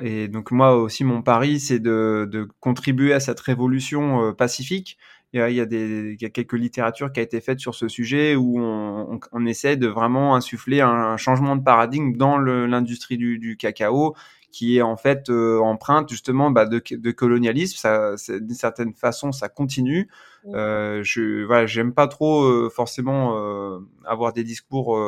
[0.00, 4.96] Et, donc moi aussi, mon pari, c'est de, de, contribuer à cette révolution pacifique
[5.32, 7.86] il y, a, des, il y a quelques littératures qui a été faites sur ce
[7.86, 13.38] sujet où on essaie de vraiment insuffler un, un changement de paradigme dans l'industrie du,
[13.38, 14.16] du, cacao
[14.52, 17.76] qui est en fait euh, empreinte justement bah, de, de, colonialisme.
[17.76, 20.08] Ça, d'une certaine façon, ça continue.
[20.54, 24.98] Euh, je, voilà, j'aime pas trop euh, forcément euh, avoir des discours,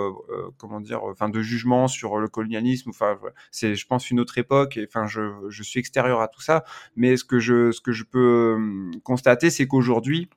[0.58, 2.90] comment dire, enfin de jugement sur le colonialisme.
[2.90, 3.18] Enfin,
[3.50, 4.76] c'est, je pense, une autre époque.
[4.76, 6.64] Et enfin, je, je suis extérieur à tout ça.
[6.96, 8.58] Mais ce que je, ce que je peux
[9.02, 10.28] constater, c'est qu'aujourd'hui,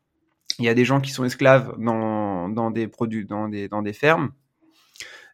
[0.59, 3.81] il y a des gens qui sont esclaves dans, dans des produits, dans des, dans
[3.81, 4.31] des fermes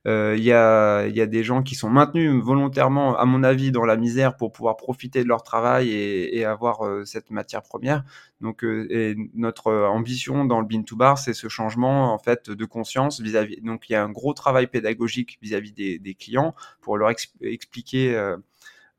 [0.05, 4.35] il y, a, des gens qui sont maintenus volontairement, à mon avis, dans la misère
[4.35, 8.03] pour pouvoir profiter de leur travail et, avoir euh, cette matière première.
[8.41, 12.49] Donc, euh, et notre ambition dans le Bean to Bar, c'est ce changement en fait
[12.49, 13.61] de conscience vis-à-vis.
[13.61, 18.35] donc, il y a un gros travail pédagogique vis-à-vis des, des, clients pour leur expliquer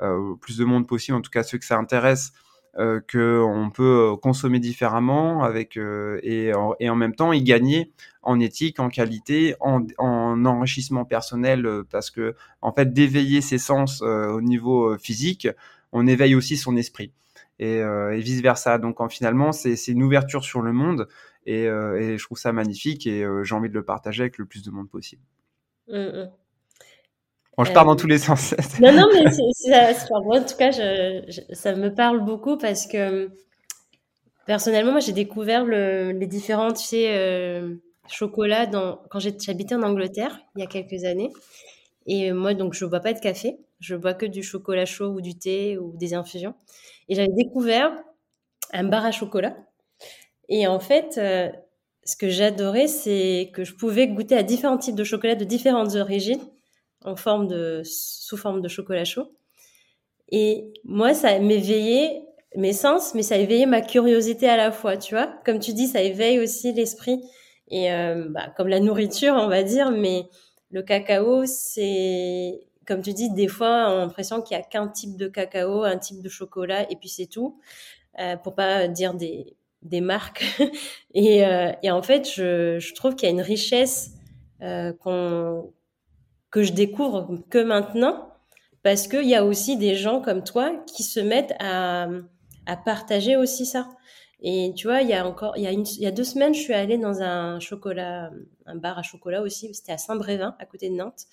[0.01, 2.33] au plus de monde possible, en tout cas ceux que ça intéresse,
[2.79, 7.93] euh, qu'on peut consommer différemment avec euh, et, en, et, en, même temps y gagner
[8.23, 13.59] en éthique, en qualité, en, en enrichissement personnel euh, parce que en fait d'éveiller ses
[13.59, 15.49] sens euh, au niveau physique,
[15.93, 17.13] on éveille aussi son esprit
[17.59, 18.79] et, et vice versa.
[18.79, 21.09] Donc en, finalement c'est une ouverture sur le monde
[21.45, 24.63] et, et, je trouve ça magnifique et j'ai envie de le partager avec le plus
[24.63, 25.23] de monde possible.
[25.89, 26.31] Mmh,
[27.59, 28.55] je pars dans euh, tous les sens.
[28.81, 33.31] non, non, mais c'est, moi, en tout cas, ça me parle beaucoup parce que
[34.47, 37.75] personnellement, moi, j'ai découvert les différents, tu sais, euh,
[38.09, 41.31] chocolats dans, quand j'habitais en Angleterre il y a quelques années.
[42.07, 43.59] Et moi, donc, je bois pas de café.
[43.81, 46.55] Je bois que du chocolat chaud ou du thé ou des infusions.
[47.09, 47.93] Et j'avais découvert
[48.73, 49.57] un bar à chocolat.
[50.49, 51.49] Et en fait, euh,
[52.05, 55.95] ce que j'adorais, c'est que je pouvais goûter à différents types de chocolat de différentes
[55.95, 56.41] origines
[57.05, 59.33] en forme de, sous forme de chocolat chaud.
[60.31, 62.23] Et moi, ça m'éveillait
[62.57, 65.35] mes sens, mais ça éveillait ma curiosité à la fois, tu vois.
[65.45, 67.23] Comme tu dis, ça éveille aussi l'esprit.
[67.69, 70.27] Et euh, bah, comme la nourriture, on va dire, mais
[70.71, 74.89] le cacao, c'est, comme tu dis, des fois, on a l'impression qu'il y a qu'un
[74.89, 77.59] type de cacao, un type de chocolat, et puis c'est tout,
[78.19, 80.45] euh, pour pas dire des, des marques.
[81.15, 84.13] et, euh, et en fait, je, je trouve qu'il y a une richesse
[84.63, 85.73] euh, qu'on
[86.53, 88.29] que je découvre que maintenant,
[88.85, 92.09] parce qu'il y a aussi des gens comme toi qui se mettent à,
[92.85, 93.89] partager aussi ça.
[94.41, 96.55] Et tu vois, il y a encore, il y a, il y a deux semaines,
[96.55, 98.31] je suis allée dans un chocolat,
[98.67, 101.27] un bar à chocolat aussi, c'était à Saint-Brévin, à côté de Nantes.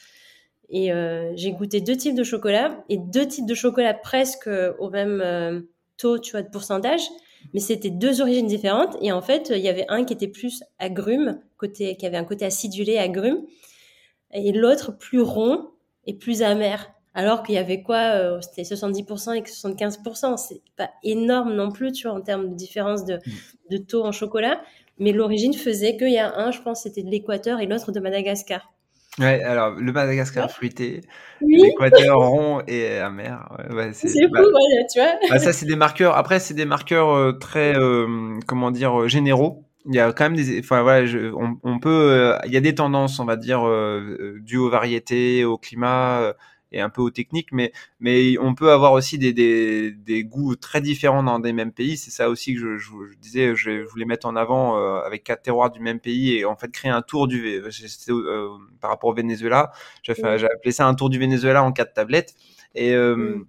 [0.70, 0.92] Et
[1.36, 4.50] j'ai goûté deux types de chocolat et deux types de chocolat presque
[4.80, 5.66] au même
[5.98, 7.02] taux, tu vois, de pourcentage.
[7.54, 8.96] Mais c'était deux origines différentes.
[9.02, 12.26] Et en fait, il y avait un qui était plus agrume, côté, qui avait un
[12.26, 13.44] côté acidulé, agrume,
[14.34, 15.70] et l'autre plus rond
[16.06, 16.92] et plus amer.
[17.16, 20.38] Alors qu'il y avait quoi euh, C'était 70% et 75%.
[20.38, 23.20] C'est pas énorme non plus, tu vois, en termes de différence de, mm.
[23.72, 24.62] de taux en chocolat.
[25.00, 28.00] Mais l'origine faisait qu'il y a un, je pense, c'était de l'Équateur et l'autre de
[28.00, 28.72] Madagascar.
[29.18, 31.02] Ouais, alors le Madagascar fruité,
[31.42, 33.50] l'Équateur rond et amer.
[33.92, 34.40] c'est fou, bah,
[34.92, 35.14] tu vois.
[35.30, 36.16] Bah, ça, c'est des marqueurs.
[36.16, 40.36] Après, c'est des marqueurs euh, très, euh, comment dire, généraux il y a quand même
[40.36, 44.38] des enfin voilà on, on, peut il y a des tendances on va dire euh,
[44.42, 46.34] dues aux variétés au climat
[46.72, 50.56] et un peu aux techniques, mais, mais on peut avoir aussi des, des, des goûts
[50.56, 51.98] très différents dans des mêmes pays.
[51.98, 55.42] C'est ça aussi que je, je, disais, je voulais mettre en avant euh, avec quatre
[55.42, 57.62] terroirs du même pays et en fait créer un tour du
[58.10, 58.50] euh,
[58.80, 59.72] par rapport au Venezuela.
[60.04, 62.36] J'ai appelé ça un tour du Venezuela en quatre tablettes.
[62.76, 63.40] Et euh,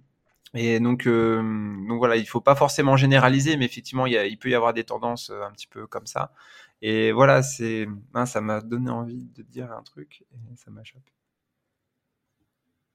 [0.53, 4.73] Et donc, donc voilà, il faut pas forcément généraliser, mais effectivement, il, peut y avoir
[4.73, 6.33] des tendances un petit peu comme ça.
[6.81, 10.81] Et voilà, c'est, hein, ça m'a donné envie de dire un truc et ça m'a
[10.81, 11.11] échappé.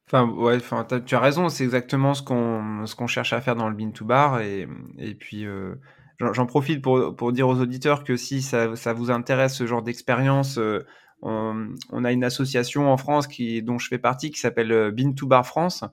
[0.08, 3.68] Enfin, ouais, enfin, tu as raison, c'est exactement ce qu'on ce cherche à faire dans
[3.68, 4.40] le Bean to Bar.
[4.40, 5.74] Et, et puis, euh,
[6.20, 9.82] j'en profite pour, pour dire aux auditeurs que si ça, ça vous intéresse ce genre
[9.82, 10.86] d'expérience, euh,
[11.22, 15.12] on, a une association en France qui, dont je fais partie qui s'appelle euh, Bean
[15.12, 15.84] to Bar France.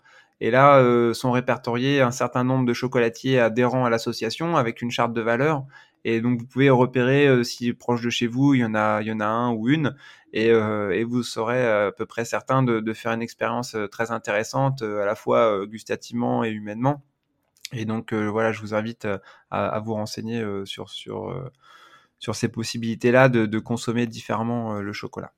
[0.44, 4.92] Et là, euh, sont répertoriés un certain nombre de chocolatiers adhérents à l'association avec une
[4.92, 5.66] charte de valeur.
[6.04, 9.02] Et donc, vous pouvez repérer euh, si proche de chez vous, il y en a,
[9.02, 9.96] il un ou une.
[10.34, 15.06] Et, euh, vous serez à peu près certain de, faire une expérience très intéressante, à
[15.06, 17.06] la fois gustativement et humainement.
[17.72, 19.08] Et donc, voilà, je vous invite
[19.50, 20.90] à, vous renseigner sur,
[22.34, 25.32] ces possibilités-là de, consommer différemment le chocolat.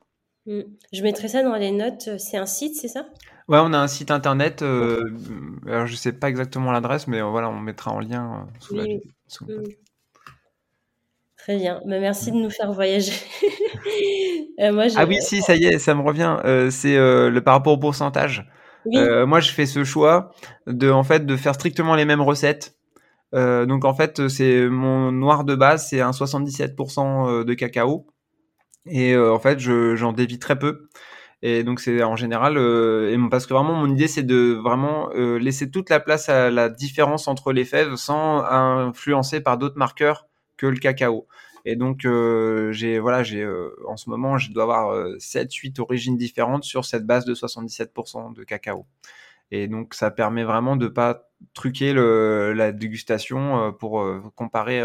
[0.45, 0.61] Mmh.
[0.93, 2.17] Je mettrai ça dans les notes.
[2.17, 3.07] C'est un site, c'est ça?
[3.47, 4.61] Ouais, on a un site internet.
[4.61, 5.01] Euh,
[5.67, 9.01] alors, je sais pas exactement l'adresse, mais voilà, on mettra en lien sous la vidéo.
[9.41, 9.63] Mmh.
[11.45, 11.79] Très bien.
[11.85, 13.13] Bah, merci de nous faire voyager.
[14.59, 16.37] euh, moi, ah oui, si, ça y est, ça me revient.
[16.43, 18.49] Euh, c'est euh, le par rapport au pourcentage.
[18.87, 18.97] Oui.
[18.97, 20.31] Euh, moi, je fais ce choix
[20.65, 22.73] de, en fait, de faire strictement les mêmes recettes.
[23.31, 28.07] donc, en fait, c'est mon noir de base, c'est un 77% de cacao.
[28.87, 30.89] Et en fait, j'en dévie très peu.
[31.41, 35.69] Et donc c'est en général, et parce que vraiment mon idée c'est de vraiment laisser
[35.69, 40.27] toute la place à la différence entre les fèves sans influencer par d'autres marqueurs
[40.57, 41.27] que le cacao.
[41.65, 45.51] Et donc euh, j'ai voilà, j'ai euh, en ce moment, je dois avoir euh, 7
[45.51, 48.85] 8 origines différentes sur cette base de 77% de cacao.
[49.51, 54.03] Et donc ça permet vraiment de pas truquer le, la dégustation pour
[54.35, 54.81] comparer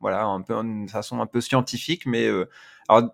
[0.00, 2.28] voilà, un de façon un peu scientifique mais
[2.88, 3.10] alors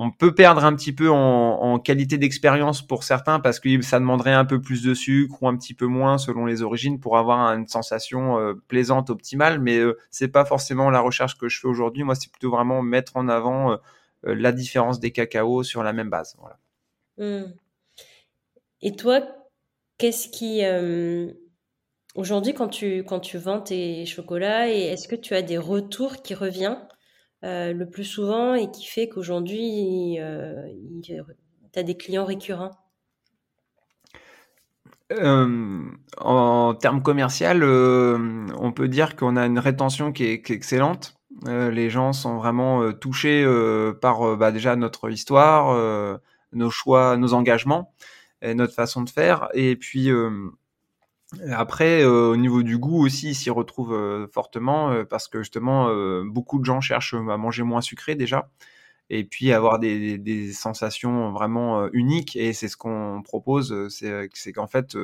[0.00, 4.32] on peut perdre un petit peu en, qualité d'expérience pour certains parce que ça demanderait
[4.32, 7.52] un peu plus de sucre ou un petit peu moins selon les origines pour avoir
[7.54, 9.60] une sensation euh, plaisante, optimale.
[9.60, 12.04] Mais euh, c'est pas forcément la recherche que je fais aujourd'hui.
[12.04, 13.76] Moi, c'est plutôt vraiment mettre en avant euh,
[14.22, 16.36] la différence des cacaos sur la même base.
[16.38, 16.58] Voilà.
[17.18, 17.52] Mmh.
[18.82, 19.20] Et toi,
[19.98, 20.62] qu'est-ce qui
[22.14, 26.34] aujourd'hui quand tu quand tu vends tes chocolats est-ce que tu as des retours qui
[26.34, 26.78] reviennent
[27.44, 30.54] euh, le plus souvent et qui fait qu'aujourd'hui, euh,
[31.02, 31.14] tu
[31.76, 32.72] as des clients récurrents?
[35.12, 35.84] Euh,
[36.18, 41.14] en termes commercial, on peut dire qu'on a une rétention qui est, excellente.
[41.46, 43.46] les gens sont vraiment touchés
[44.02, 46.20] par bah, déjà notre histoire,
[46.52, 47.94] nos choix, nos engagements,
[48.42, 49.48] notre façon de faire.
[49.54, 50.10] Et puis
[51.50, 55.40] après, euh, au niveau du goût aussi, il s'y retrouve euh, fortement euh, parce que
[55.40, 55.90] justement,
[56.24, 58.50] beaucoup de gens cherchent à manger moins sucré déjà
[59.10, 62.36] et puis avoir des, sensations vraiment uniques.
[62.36, 64.96] Et c'est ce qu'on propose, c'est qu'en fait,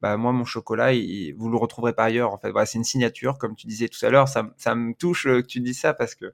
[0.00, 2.32] bah, moi, mon chocolat, il, vous le retrouverez pas ailleurs.
[2.32, 4.28] En fait, c'est une signature, comme tu disais tout à l'heure.
[4.28, 6.32] Ça me touche que tu dis ça parce que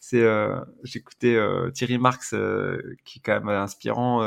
[0.00, 0.24] c'est,
[0.84, 1.36] j'écoutais
[1.72, 2.34] Thierry Marx,
[3.04, 4.22] qui est quand même inspirant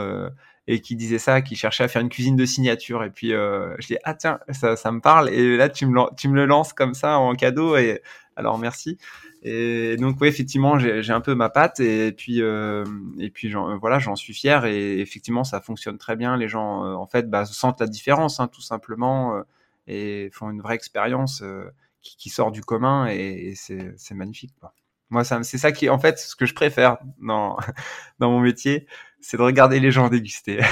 [0.67, 3.03] et qui disait ça, qui cherchait à faire une cuisine de signature.
[3.03, 6.15] Et puis euh, je dis ah tiens ça, ça me parle et là tu me
[6.15, 8.01] tu me le lances comme ça en cadeau et
[8.35, 8.97] alors merci.
[9.43, 12.83] Et donc oui effectivement j'ai un peu ma patte et puis euh,
[13.19, 16.37] et puis voilà j'en suis fier et effectivement ça fonctionne très bien.
[16.37, 19.43] Les gens euh, en fait bah, sentent la différence hein, tout simplement euh,
[19.87, 21.65] et font une vraie expérience euh,
[22.01, 24.73] qui, qui, sort du commun et, et c'est magnifique quoi.
[25.09, 27.57] Moi, c'est ça qui, en fait, ce que je préfère dans,
[28.19, 28.87] dans mon métier,
[29.21, 30.59] c'est de regarder les gens déguster.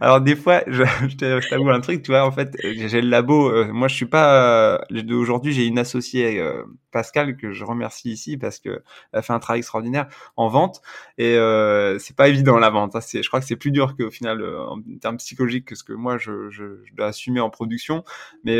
[0.00, 3.50] Alors des fois, je, je t'avoue un truc, tu vois, en fait, j'ai le labo.
[3.50, 4.78] Euh, moi, je suis pas.
[4.90, 9.32] Euh, aujourd'hui, j'ai une associée, euh, Pascal, que je remercie ici parce que elle fait
[9.32, 10.82] un travail extraordinaire en vente.
[11.18, 12.96] Et euh, c'est pas évident la vente.
[12.96, 15.92] Hein, je crois que c'est plus dur qu'au final en termes psychologiques que ce que
[15.92, 18.04] moi je, je, je dois assumer en production.
[18.44, 18.58] Mais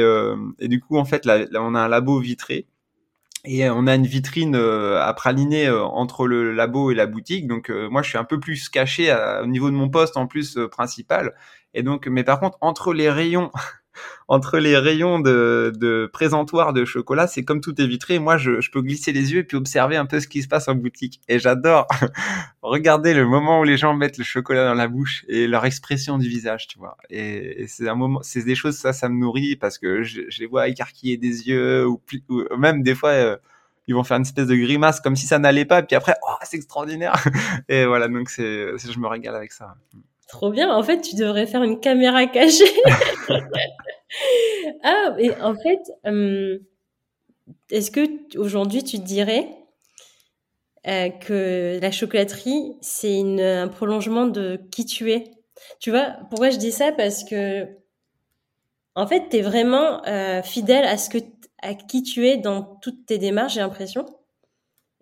[0.58, 2.66] et du coup, en fait, là, on a un labo vitré
[3.46, 7.46] et on a une vitrine euh, à praliner euh, entre le labo et la boutique.
[7.46, 10.26] Donc euh, moi, je suis un peu plus caché au niveau de mon poste en
[10.26, 11.34] plus principal.
[11.72, 13.50] Et donc, mais par contre, entre les rayons
[14.28, 18.18] entre les rayons de, présentoir de chocolat, c'est comme tout est vitré.
[18.18, 20.68] Moi, je, peux glisser les yeux et puis observer un peu ce qui se passe
[20.68, 21.20] en boutique.
[21.28, 21.86] Et j'adore
[22.62, 26.18] regarder le moment où les gens mettent le chocolat dans la bouche et leur expression
[26.18, 26.96] du visage, tu vois.
[27.10, 30.46] Et, c'est un moment, c'est des choses ça, ça me nourrit parce que je, les
[30.46, 33.10] vois écarquiller des yeux ou, ou même des fois.
[33.10, 33.36] Euh,
[33.88, 36.14] ils vont faire une espèce de grimace comme si ça n'allait pas, et puis après,
[36.26, 37.14] oh, c'est extraordinaire.
[37.68, 39.76] et voilà, donc c'est, je me régale avec ça.
[40.28, 40.74] Trop bien.
[40.74, 42.64] En fait, tu devrais faire une caméra cachée.
[44.82, 46.58] ah, et en fait, euh,
[47.70, 49.48] est-ce que aujourd'hui tu dirais
[50.86, 55.24] euh, que la chocolaterie, c'est un prolongement de qui tu es?
[55.80, 56.92] Tu vois, pourquoi je dis ça?
[56.92, 57.66] Parce que,
[58.94, 61.18] en fait, tu es vraiment euh, fidèle à, ce que,
[61.62, 64.06] à qui tu es dans toutes tes démarches, j'ai l'impression.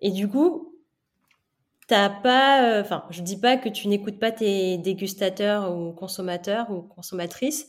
[0.01, 0.74] Et du coup,
[1.87, 6.71] t'as pas, euh, enfin, je dis pas que tu n'écoutes pas tes dégustateurs ou consommateurs
[6.71, 7.67] ou consommatrices,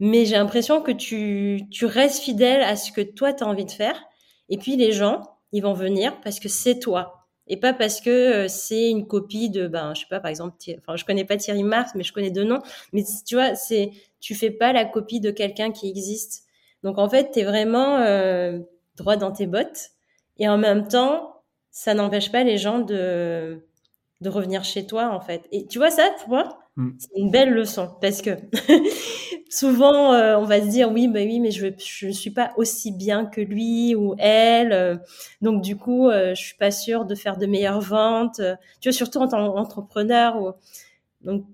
[0.00, 3.64] mais j'ai l'impression que tu, tu restes fidèle à ce que toi tu as envie
[3.64, 4.02] de faire.
[4.48, 8.10] Et puis les gens, ils vont venir parce que c'est toi et pas parce que
[8.10, 11.36] euh, c'est une copie de, ben, je sais pas, par exemple, enfin, je connais pas
[11.36, 12.62] Thierry Marx, mais je connais deux noms.
[12.92, 13.90] Mais tu vois, c'est,
[14.20, 16.44] tu fais pas la copie de quelqu'un qui existe.
[16.82, 18.58] Donc en fait, tu es vraiment euh,
[18.96, 19.90] droit dans tes bottes.
[20.38, 21.33] Et en même temps,
[21.74, 23.58] ça n'empêche pas les gens de,
[24.20, 25.42] de revenir chez toi, en fait.
[25.50, 26.90] Et tu vois, ça, pour moi, mm.
[26.98, 28.30] c'est une belle leçon parce que
[29.50, 31.66] souvent, euh, on va se dire, oui, bah oui, mais je
[32.06, 34.72] ne suis pas aussi bien que lui ou elle.
[34.72, 34.96] Euh,
[35.42, 38.40] donc, du coup, euh, je suis pas sûre de faire de meilleures ventes.
[38.80, 40.40] tu vois, surtout en tant qu'entrepreneur.
[40.40, 40.52] Ou...
[41.22, 41.44] Donc,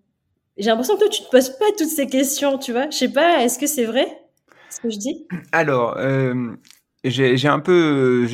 [0.59, 2.91] j'ai l'impression que toi, tu te poses pas toutes ces questions, tu vois.
[2.91, 4.07] Je sais pas, est-ce que c'est vrai
[4.69, 5.27] ce que je dis?
[5.51, 5.97] Alors,
[7.05, 8.27] j'ai un peu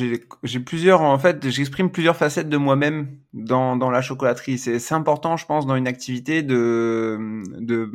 [0.43, 4.57] j'ai plusieurs en fait j'exprime plusieurs facettes de moi-même dans, dans la chocolaterie.
[4.57, 7.17] C'est important je pense dans une activité de
[7.59, 7.89] de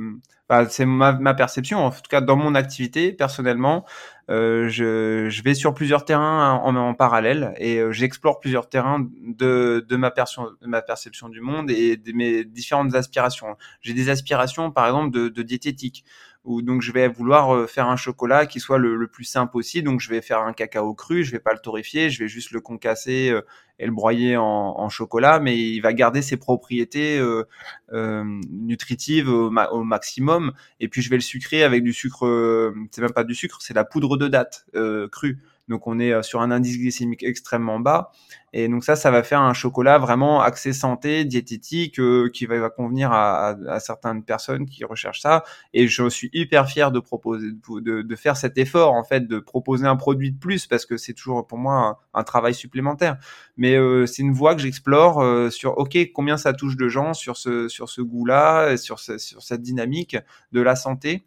[0.48, 1.84] bah, c'est ma, ma perception.
[1.84, 3.84] En tout cas dans mon activité personnellement
[4.30, 9.06] euh, je, je vais sur plusieurs terrains en, en parallèle et euh, j'explore plusieurs terrains
[9.20, 13.56] de, de ma, perception, ma perception du monde et de mes différentes aspirations.
[13.80, 16.04] J'ai des aspirations, par exemple, de, de diététique
[16.44, 19.86] donc je vais vouloir euh, faire un chocolat qui soit le, plus simple possible.
[19.86, 22.50] Donc je vais faire un cacao cru, je vais pas le torréfier, je vais juste
[22.50, 23.42] le concasser euh,
[23.78, 27.44] et le broyer en, chocolat, mais il va garder ses propriétés euh,
[27.92, 30.52] euh nutritives au, maximum.
[30.78, 33.74] Et puis je vais le sucrer avec du sucre, c'est même pas du sucre, c'est
[33.74, 34.66] la poudre de date
[35.10, 35.38] crue.
[35.72, 38.12] Donc on est sur un indice glycémique extrêmement bas.
[38.52, 42.68] Et donc ça, ça va faire un chocolat vraiment axé santé, diététique, euh, qui va,
[42.68, 45.44] convenir à, certaines personnes qui recherchent ça.
[45.72, 49.86] Et je suis hyper fier de proposer, de, faire cet effort en fait, de proposer
[49.86, 53.16] un produit de plus parce que c'est toujours pour moi un, travail supplémentaire.
[53.56, 57.14] Mais euh, c'est une voie que j'explore euh, sur ok combien ça touche de gens
[57.14, 60.18] sur ce goût-là, sur cette dynamique
[60.52, 61.24] de la santé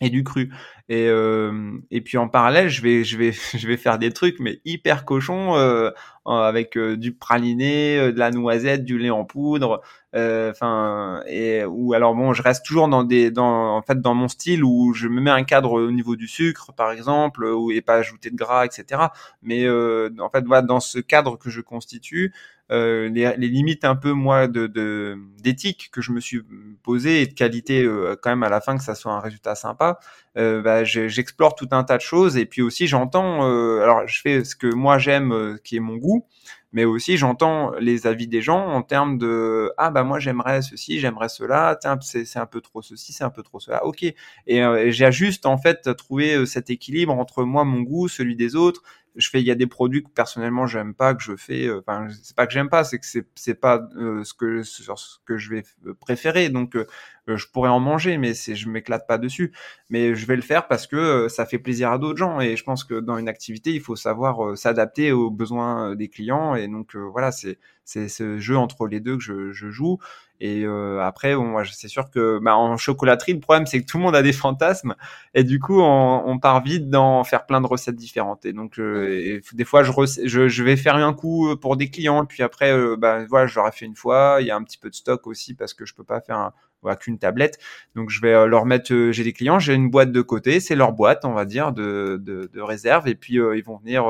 [0.00, 0.50] et du cru.
[0.90, 4.38] Et, euh, et puis en parallèle, je vais, je vais, je vais faire des trucs
[4.40, 5.90] mais hyper cochons euh,
[6.26, 9.80] avec euh, du praliné, euh, de la noisette, du lait en poudre.
[10.14, 14.14] Euh, enfin, et ou alors bon, je reste toujours dans des, dans en fait dans
[14.14, 17.70] mon style où je me mets un cadre au niveau du sucre, par exemple, ou
[17.72, 19.02] et pas ajouter de gras, etc.
[19.42, 22.32] Mais en fait, voilà, dans ce cadre que je constitue,
[22.70, 26.40] euh, les, les, limites un peu moi de d'éthique que je me suis
[26.82, 29.54] posé et de qualité euh, quand même à la fin que ça soit un résultat
[29.54, 29.98] sympa
[30.36, 33.42] euh, bah, j'explore tout un tas de choses et puis aussi j'entends
[33.80, 36.26] alors je fais ce que moi j'aime qui est mon goût
[36.74, 40.98] mais aussi j'entends les avis des gens en termes de ah bah moi j'aimerais ceci,
[40.98, 43.86] j'aimerais cela, c'est un peu trop ceci, c'est un peu trop cela.
[43.86, 44.02] OK.
[44.02, 44.16] Et,
[44.62, 48.82] euh, j'ajuste en fait trouver euh, cet équilibre entre moi mon goût, celui des autres.
[49.14, 51.78] Je fais il y a des produits que personnellement j'aime pas que je fais euh,
[51.86, 53.06] enfin c'est pas que j'aime pas, c'est que
[53.36, 53.88] c'est pas
[54.24, 54.82] ce que ce
[55.24, 55.62] que je vais
[56.00, 56.48] préférer.
[56.48, 56.86] Donc euh,
[57.26, 59.52] je pourrais en manger, mais c'est, je m'éclate pas dessus.
[59.90, 62.40] Mais je vais le faire parce que euh, ça fait plaisir à d'autres gens.
[62.40, 66.08] Et je pense que dans une activité, il faut savoir euh, s'adapter aux besoins des
[66.08, 66.54] clients.
[66.54, 69.98] Et donc voilà, c'est c'est ce jeu entre les deux que je, je joue.
[70.40, 73.86] Et euh, après, bon, moi, c'est sûr que bah, en chocolaterie, le problème, c'est que
[73.86, 74.94] tout le monde a des fantasmes.
[75.32, 78.44] Et du coup, on, on part vite dans faire plein de recettes différentes.
[78.44, 79.92] Et donc, euh, des fois, je,
[80.24, 82.24] je, je, vais faire un coup pour des clients.
[82.26, 84.38] puis après, euh, bah, voilà, je l'aurais fait une fois.
[84.40, 86.38] Il y a un petit peu de stock aussi parce que je peux pas faire
[86.38, 86.52] un,
[86.82, 87.58] voilà, qu'une tablette.
[87.94, 90.60] Donc, je vais leur mettre, j'ai des clients, j'ai une boîte de côté.
[90.60, 93.08] C'est leur boîte, on va dire, de, de, de réserve.
[93.08, 94.04] Et puis, ils vont venir.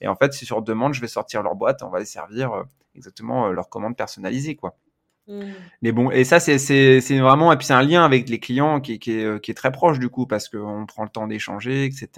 [0.00, 1.82] et en fait, c'est sur demande, je vais sortir leur boîte.
[1.82, 4.76] On va les servir exactement leur commande personnalisée, quoi.
[5.30, 5.42] Mmh.
[5.82, 8.98] Mais bon, et ça, c'est vraiment, et puis c'est un lien avec les clients qui,
[8.98, 11.84] qui, est, euh, qui est très proche du coup, parce qu'on prend le temps d'échanger,
[11.84, 12.08] etc.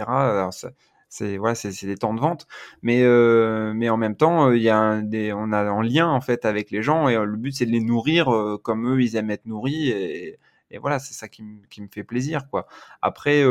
[1.13, 2.47] c'est voilà, c'est des temps de vente,
[2.83, 6.09] mais euh, mais en même temps, euh, il y a des, on a un lien
[6.09, 8.29] en fait avec les gens et le but c'est de les nourrir
[8.63, 10.39] comme eux ils aiment être nourris et,
[10.71, 12.67] et voilà, c'est ça qui, qui, me fait plaisir quoi.
[13.03, 13.45] Après.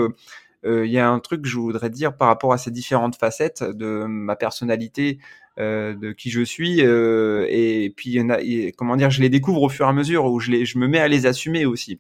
[0.63, 3.63] il y a un truc que je voudrais dire par rapport à ces différentes facettes
[3.63, 5.17] de ma personnalité
[5.59, 8.19] euh, de qui je suis euh, et puis
[8.77, 10.87] comment dire je les découvre au fur et à mesure où je les je me
[10.87, 11.99] mets à les assumer aussi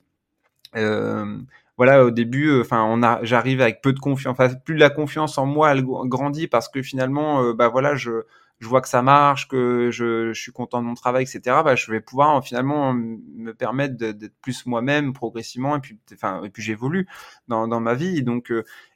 [0.77, 1.37] euh,
[1.77, 5.37] voilà au début enfin on a j'arrive avec peu de confiance enfin plus la confiance
[5.37, 8.23] en moi elle grandit parce que finalement bah voilà je
[8.61, 11.41] je vois que ça marche, que je, je, suis content de mon travail, etc.
[11.65, 16.49] Bah, je vais pouvoir finalement me permettre d'être plus moi-même progressivement et puis, enfin, et
[16.51, 17.07] puis j'évolue
[17.47, 18.21] dans, dans ma vie.
[18.21, 18.53] Donc,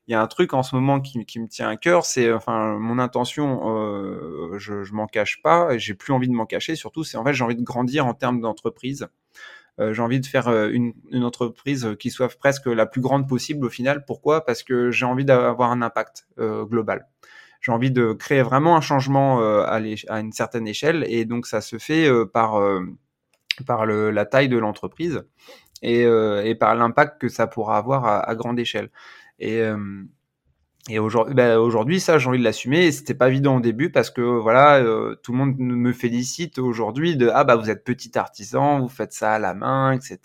[0.07, 2.31] il y a un truc en ce moment qui, qui me tient à cœur, c'est
[2.31, 6.75] enfin mon intention, euh, je, je m'en cache pas, j'ai plus envie de m'en cacher.
[6.75, 9.07] Surtout, c'est en fait j'ai envie de grandir en termes d'entreprise.
[9.79, 13.27] Euh, j'ai envie de faire euh, une, une, entreprise qui soit presque la plus grande
[13.27, 14.05] possible au final.
[14.05, 14.45] Pourquoi?
[14.45, 17.07] Parce que j'ai envie d'avoir un impact euh, global.
[17.61, 21.47] J'ai envie de créer vraiment un changement euh, à, à, une certaine échelle, et donc
[21.47, 22.61] ça se fait euh, par
[23.65, 25.23] par le, la taille de l'entreprise
[25.81, 28.89] et, et, par l'impact que ça pourra avoir à, à grande échelle.
[29.39, 29.77] Et, euh,
[30.87, 32.91] et aujourd'hui, bah, aujourd'hui, ça, j'ai envie de l'assumer.
[32.91, 37.17] C'était pas évident au début parce que voilà, euh, tout le monde me félicite aujourd'hui
[37.17, 40.19] de ah bah vous êtes petit artisan, vous faites ça à la main, etc.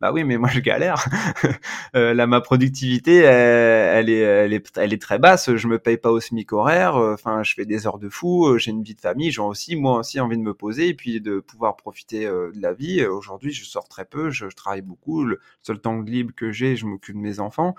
[0.00, 1.04] Bah oui, mais moi je galère.
[1.94, 5.54] euh, là, ma productivité, elle, est, elle est, elle est très basse.
[5.54, 6.94] Je me paye pas au smic horaire.
[6.96, 8.56] Enfin, je fais des heures de fou.
[8.56, 9.30] J'ai une vie de famille.
[9.30, 12.62] J'ai aussi moi aussi envie de me poser et puis de pouvoir profiter euh, de
[12.62, 13.04] la vie.
[13.04, 14.30] Aujourd'hui, je sors très peu.
[14.30, 15.22] Je, je travaille beaucoup.
[15.24, 17.74] Le seul temps libre que j'ai, je m'occupe de mes enfants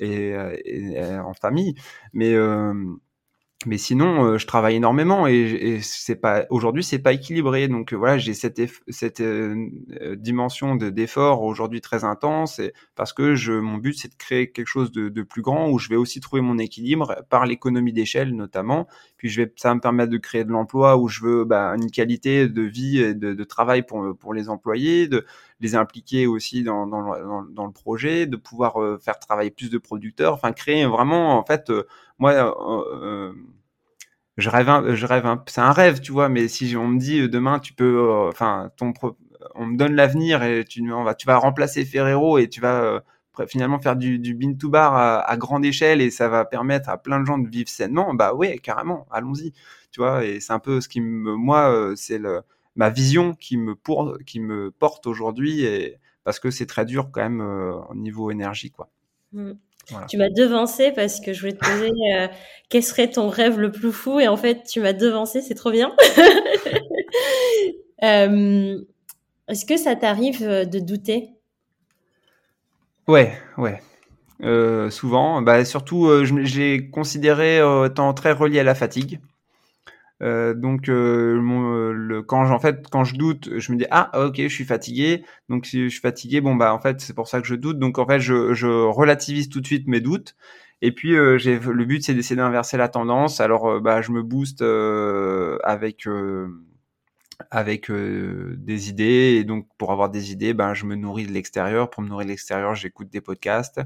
[0.00, 1.74] et, euh, euh, en famille.
[2.12, 2.34] Mais
[3.66, 7.68] mais sinon, je travaille énormément et, et c'est pas aujourd'hui, c'est pas équilibré.
[7.68, 8.58] Donc voilà, j'ai cette
[8.88, 9.22] cette
[10.16, 14.50] dimension de d'effort aujourd'hui très intense, et parce que je mon but c'est de créer
[14.50, 17.92] quelque chose de, de, plus grand où je vais aussi trouver mon équilibre par l'économie
[17.92, 18.88] d'échelle notamment.
[19.18, 21.74] Puis je vais ça va me permettre de créer de l'emploi où je veux bah,
[21.76, 25.26] une qualité de vie et de, de travail pour pour les employés, de
[25.60, 29.78] les impliquer aussi dans, dans, dans, le projet, de pouvoir euh, faire travailler plus de
[29.78, 31.86] producteurs, enfin créer vraiment, en fait, euh,
[32.20, 33.32] moi, euh,
[34.36, 37.58] je rêve, je rêve, c'est un rêve, tu vois, mais si on me dit demain,
[37.58, 38.92] tu peux, enfin, ton,
[39.56, 40.86] on me donne l'avenir et tu,
[41.26, 43.02] vas remplacer Ferrero et tu vas
[43.48, 47.20] finalement faire du, bin to bar à, grande échelle et ça va permettre à plein
[47.20, 49.52] de gens de vivre sainement, bah ouais, carrément, allons-y,
[49.90, 52.42] tu vois, et c'est un peu ce qui me, moi, c'est le,
[52.76, 57.10] ma vision qui me, pour, qui me porte aujourd'hui et parce que c'est très dur
[57.12, 58.88] quand même euh, au niveau énergie quoi.
[59.32, 59.52] Mmh.
[60.08, 62.28] Tu m'as devancé parce que je voulais te poser euh,
[62.68, 65.70] quel serait ton rêve le plus fou et en fait tu m'as devancé, c'est trop
[65.70, 65.94] bien.
[68.04, 68.78] euh,
[69.48, 71.30] Est-ce que ça t'arrive euh, de douter?
[73.08, 73.80] Ouais, ouais.
[74.42, 76.08] Euh, souvent, bah, surtout,
[76.44, 79.20] j'ai considéré étant très relié à la fatigue.
[80.22, 84.10] Euh, donc euh, euh, le, quand en fait quand je doute, je me dis ah
[84.26, 85.24] ok je suis fatigué.
[85.48, 87.78] Donc si je suis fatigué, bon bah en fait c'est pour ça que je doute.
[87.78, 90.36] Donc en fait je, je relativise tout de suite mes doutes.
[90.82, 93.40] Et puis euh, j'ai le but c'est d'essayer d'inverser la tendance.
[93.40, 96.06] Alors bah je me booste avec
[97.50, 101.88] avec des idées et donc pour avoir des idées, ben je me nourris de l'extérieur.
[101.90, 103.80] Pour me nourrir de l'extérieur, j'écoute des podcasts.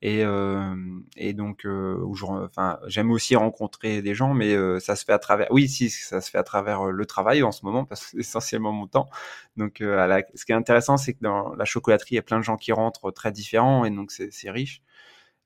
[0.00, 0.76] Et, euh,
[1.16, 1.98] et donc, euh,
[2.44, 5.48] enfin, j'aime aussi rencontrer des gens, mais euh, ça se fait à travers.
[5.50, 8.18] Oui, si, ça se fait à travers le travail en ce moment, parce que c'est
[8.18, 9.08] essentiellement mon temps.
[9.56, 12.22] Donc, à la, ce qui est intéressant, c'est que dans la chocolaterie, il y a
[12.22, 14.82] plein de gens qui rentrent très différents, et donc c'est riche.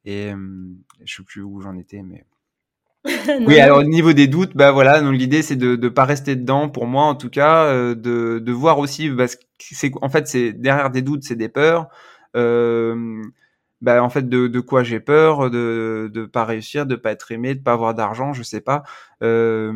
[0.05, 0.33] Et
[1.05, 2.25] je sais plus où j'en étais, mais.
[3.47, 6.37] oui, alors au niveau des doutes, bah voilà, donc l'idée c'est de ne pas rester
[6.37, 10.29] dedans, pour moi en tout cas, de, de voir aussi, parce que c'est en fait
[10.29, 11.89] c'est derrière des doutes, c'est des peurs.
[12.37, 13.23] Euh,
[13.83, 17.33] bah, en fait de, de quoi j'ai peur, de de pas réussir, de pas être
[17.33, 18.85] aimé, de pas avoir d'argent, je sais pas.
[19.23, 19.73] Euh,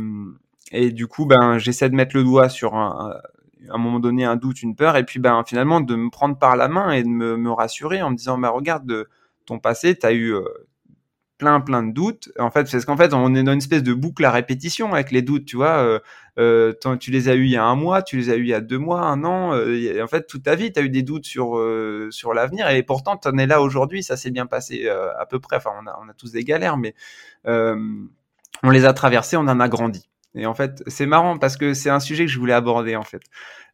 [0.73, 3.11] et du coup, ben j'essaie de mettre le doigt sur un,
[3.69, 6.39] à un moment donné un doute, une peur, et puis ben finalement de me prendre
[6.39, 9.09] par la main et de me, me rassurer en me disant bah regarde de
[9.47, 10.43] ton passé, tu as eu euh,
[11.39, 12.31] plein plein de doutes.
[12.39, 15.11] En fait, parce qu'en fait, on est dans une espèce de boucle à répétition avec
[15.11, 15.79] les doutes, tu vois.
[15.79, 15.99] Euh,
[16.39, 18.49] euh, tu les as eu il y a un mois, tu les as eu il
[18.49, 19.55] y a deux mois, un an.
[19.55, 22.69] Euh, en fait, toute ta vie, tu as eu des doutes sur euh, sur l'avenir
[22.69, 24.03] et pourtant tu en es là aujourd'hui.
[24.03, 25.57] Ça s'est bien passé à peu près.
[25.57, 26.95] Enfin, on a on a tous des galères, mais
[27.45, 30.09] on les a traversés, on en a grandi.
[30.35, 33.03] Et en fait, c'est marrant parce que c'est un sujet que je voulais aborder en
[33.03, 33.23] fait,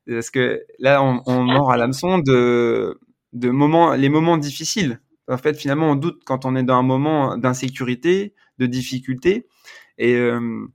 [0.06, 3.00] parce que là, on, on mord à l'hameçon de
[3.32, 5.00] de moments, les moments difficiles.
[5.28, 9.46] En fait, finalement, on doute quand on est dans un moment d'insécurité, de difficulté.
[9.98, 10.66] Et, euh,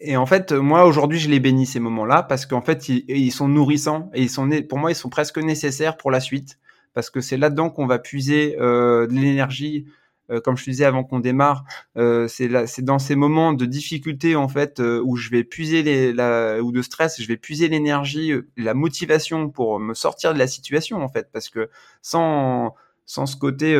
[0.00, 3.48] et en fait, moi, aujourd'hui, je les bénis ces moments-là parce qu'en fait, ils, sont
[3.48, 6.58] nourrissants et ils sont, pour moi, ils sont presque nécessaires pour la suite
[6.94, 9.86] parce que c'est là-dedans qu'on va puiser euh, de l'énergie.
[10.30, 11.64] Euh, comme je te disais avant qu'on démarre,
[11.96, 16.12] euh, c'est dans ces moments de difficulté en fait euh, où je vais puiser les,
[16.12, 20.46] la, ou de stress, je vais puiser l'énergie, la motivation pour me sortir de la
[20.46, 21.70] situation en fait, parce que
[22.02, 22.74] sans
[23.06, 23.74] sans ce côté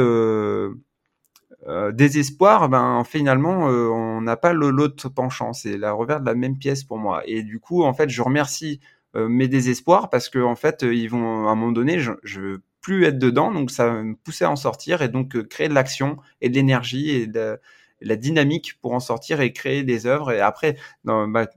[1.68, 6.34] euh, désespoir, ben finalement euh, on n'a pas l'autre penchant, c'est la revers de la
[6.34, 7.22] même pièce pour moi.
[7.26, 8.80] Et du coup, en fait, je remercie
[9.16, 12.40] euh, mes désespoirs parce que en fait, ils vont à un moment donné, je, je
[12.40, 15.74] veux plus être dedans, donc ça me pousser à en sortir et donc créer de
[15.74, 17.58] l'action et de l'énergie et de,
[18.00, 20.32] la dynamique pour en sortir et créer des œuvres.
[20.32, 21.48] Et après, bah,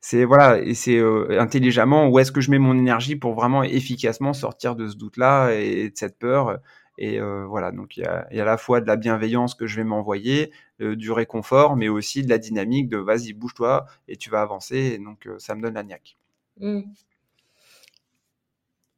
[0.00, 1.00] c'est voilà, et c'est
[1.38, 5.52] intelligemment où est-ce que je mets mon énergie pour vraiment efficacement sortir de ce doute-là
[5.52, 6.58] et de cette peur
[6.98, 9.76] et euh, voilà, donc il y a, à la fois de la bienveillance que je
[9.76, 14.30] vais m'envoyer, euh, du réconfort, mais aussi de la dynamique de vas-y, bouge-toi et tu
[14.30, 14.76] vas avancer.
[14.76, 16.16] Et donc euh, ça me donne la niaque.
[16.60, 16.80] Mmh.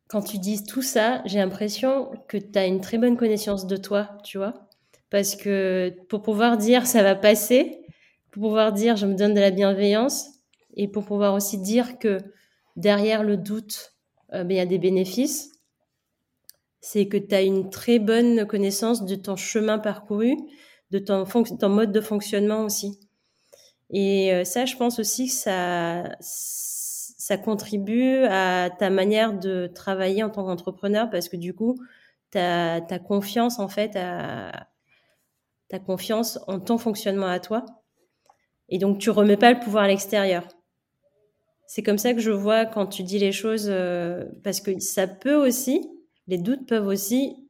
[0.09, 3.76] Quand tu dis tout ça, j'ai l'impression que tu as une très bonne connaissance de
[3.76, 4.55] toi, tu vois?
[5.11, 7.80] Parce que pour pouvoir dire ça va passer,
[8.30, 10.30] pour pouvoir dire je me donne de la bienveillance,
[10.76, 12.18] et pour pouvoir aussi dire que
[12.76, 13.94] derrière le doute,
[14.30, 15.57] ben, il y a des bénéfices,
[16.91, 20.34] c'est que tu as une très bonne connaissance de ton chemin parcouru,
[20.91, 21.26] de ton,
[21.68, 22.99] mode de fonctionnement aussi.
[23.91, 30.22] Et euh, ça, je pense aussi que ça, ça contribue à ta manière de travailler
[30.22, 31.78] en tant qu'entrepreneur parce que du coup,
[32.32, 34.68] tu as, confiance en fait, à,
[35.68, 37.66] ta confiance en ton fonctionnement à toi.
[38.70, 40.49] Et donc, tu remets pas le pouvoir à l'extérieur.
[41.66, 45.07] C'est comme ça que je vois quand tu dis les choses, euh, parce que ça
[45.07, 45.86] peut aussi,
[46.28, 47.48] les doutes peuvent aussi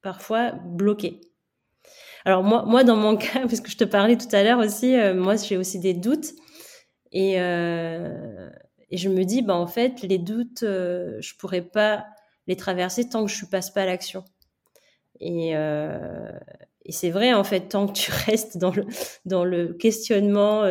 [0.00, 1.20] parfois bloquer.
[2.24, 4.96] Alors moi, moi dans mon cas, parce que je te parlais tout à l'heure aussi,
[4.96, 6.32] euh, moi j'ai aussi des doutes
[7.12, 8.48] et, euh,
[8.90, 12.06] et je me dis, bah en fait, les doutes, euh, je pourrais pas
[12.46, 14.24] les traverser tant que je passe pas à l'action.
[15.20, 16.32] Et, euh,
[16.84, 18.86] et c'est vrai en fait, tant que tu restes dans le
[19.24, 20.64] dans le questionnement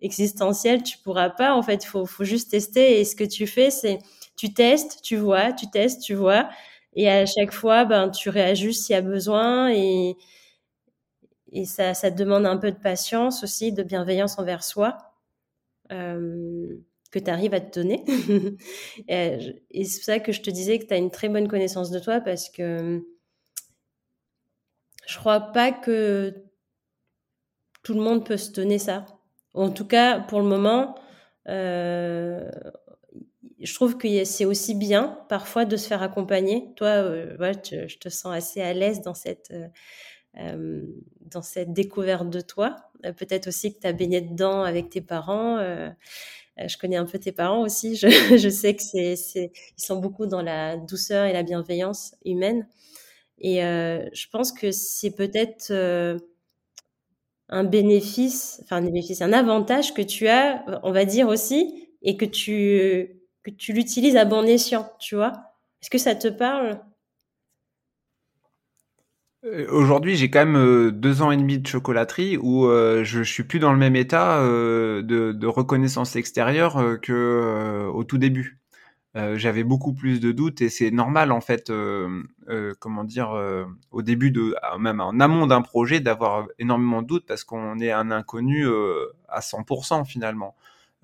[0.00, 1.54] existentiel, tu pourras pas.
[1.54, 3.00] En fait, faut, faut juste tester.
[3.00, 3.98] Et ce que tu fais, c'est
[4.36, 6.48] tu testes, tu vois, tu testes, tu vois.
[6.94, 9.70] Et à chaque fois, ben, tu réajustes s'il y a besoin.
[9.72, 10.16] Et,
[11.52, 14.98] et ça, ça demande un peu de patience aussi, de bienveillance envers soi.
[15.92, 16.78] Euh,
[17.12, 18.04] que tu arrives à te donner.
[19.08, 21.90] et, c'est pour ça que je te disais que tu as une très bonne connaissance
[21.90, 23.04] de toi parce que
[25.06, 26.34] je crois pas que
[27.82, 29.04] tout le monde peut se donner ça.
[29.54, 30.94] En tout cas, pour le moment,
[31.48, 32.50] euh,
[33.62, 36.72] je trouve que c'est aussi bien parfois de se faire accompagner.
[36.76, 39.68] Toi, euh, je te sens assez à l'aise dans cette, euh,
[40.38, 40.82] euh,
[41.20, 42.76] dans cette découverte de toi.
[43.16, 45.58] Peut-être aussi que tu as baigné dedans avec tes parents.
[45.58, 47.96] je connais un peu tes parents aussi.
[47.96, 52.68] Je, sais que c'est, ils sont beaucoup dans la douceur et la bienveillance humaine.
[53.38, 55.72] Et je pense que c'est peut-être
[57.48, 62.16] un bénéfice, enfin un bénéfice, un avantage que tu as, on va dire aussi, et
[62.16, 65.32] que tu que tu l'utilises à bon escient, tu vois?
[65.80, 66.80] Est-ce que ça te parle?
[69.44, 73.22] Euh, Aujourd'hui, j'ai quand même euh, deux ans et demi de chocolaterie où euh, je,
[73.22, 78.58] suis plus dans le même état de, reconnaissance extérieure que au tout début.
[79.14, 81.70] J'avais beaucoup plus de doutes et c'est normal en fait,
[82.78, 83.36] comment dire,
[83.90, 87.90] au début de, même en amont d'un projet, d'avoir énormément de doutes parce qu'on est
[87.90, 88.66] un inconnu
[89.28, 90.54] à 100% finalement.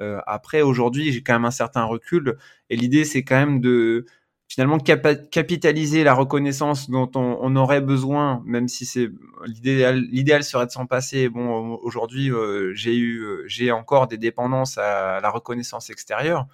[0.01, 2.36] Euh, après, aujourd'hui, j'ai quand même un certain recul
[2.70, 4.07] et l'idée, c'est quand même de
[4.49, 9.11] finalement capitaliser la reconnaissance dont on, aurait besoin, même si c'est
[9.44, 11.28] l'idéal, l'idéal serait de s'en passer.
[11.28, 16.46] Bon, aujourd'hui, euh, j'ai eu, euh, j'ai encore des dépendances à la reconnaissance extérieure,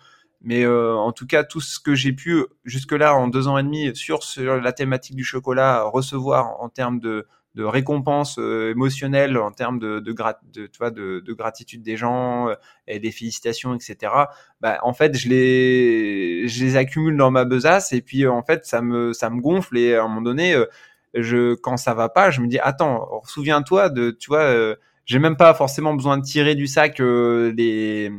[0.42, 3.94] mais en tout cas, tout ce que j'ai pu jusque-là en deux ans et demi
[3.96, 9.52] sur, sur la thématique du chocolat recevoir en termes de, de récompense euh, émotionnelle en
[9.52, 10.12] termes de, de,
[10.52, 12.54] de, tu vois, de, de, gratitude des gens euh,
[12.88, 14.12] et des félicitations, etc.
[14.60, 18.64] Bah, en fait, je les, je les accumule dans ma besace et puis en fait,
[18.66, 20.66] ça me, ça me gonfle et à un moment donné, euh,
[21.14, 24.76] je, quand ça va pas, je me dis attends, souviens-toi de, tu vois
[25.06, 28.10] j'ai même pas forcément besoin de tirer du sac euh, les,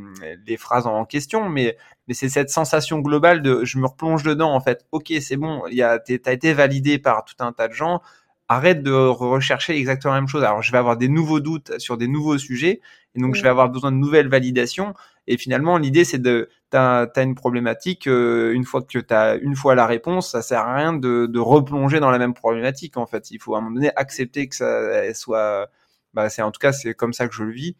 [0.46, 1.76] les phrases en question, mais
[2.08, 4.86] mais c'est cette sensation globale de je me replonge dedans en fait.
[4.92, 8.00] Ok, c'est bon, il y a t'as été validé par tout un tas de gens.
[8.48, 10.44] Arrête de rechercher exactement la même chose.
[10.44, 12.80] Alors je vais avoir des nouveaux doutes sur des nouveaux sujets,
[13.14, 14.94] et donc je vais avoir besoin de nouvelles validations.
[15.26, 18.06] Et finalement, l'idée c'est de t'as as une problématique.
[18.06, 21.38] Euh, une fois que t'as une fois la réponse, ça sert à rien de, de
[21.40, 22.96] replonger dans la même problématique.
[22.96, 25.68] En fait, il faut à un moment donné accepter que ça soit
[26.14, 27.76] bah, c'est en tout cas c'est comme ça que je le vis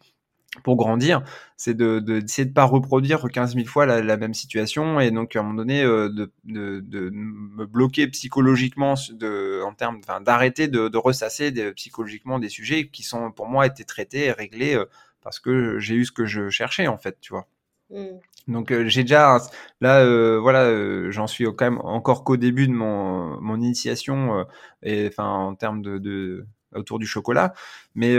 [0.63, 1.23] pour grandir,
[1.55, 5.39] c'est de d'essayer de, pas reproduire 15 000 fois la, même situation et donc à
[5.39, 10.67] un moment donné euh, de, de, de, me bloquer psychologiquement de, en termes, enfin, d'arrêter
[10.67, 14.75] de, de ressasser des, psychologiquement des sujets qui sont pour moi été traités et réglés
[14.75, 14.85] euh,
[15.21, 17.47] parce que j'ai eu ce que je cherchais en fait, tu vois.
[17.89, 18.05] Mmh.
[18.47, 19.39] Donc euh, j'ai déjà
[19.81, 24.45] là voilà j'en suis quand même encore qu'au début de mon, mon initiation
[24.83, 27.53] et enfin en termes de, de autour du chocolat.
[27.95, 28.15] Mais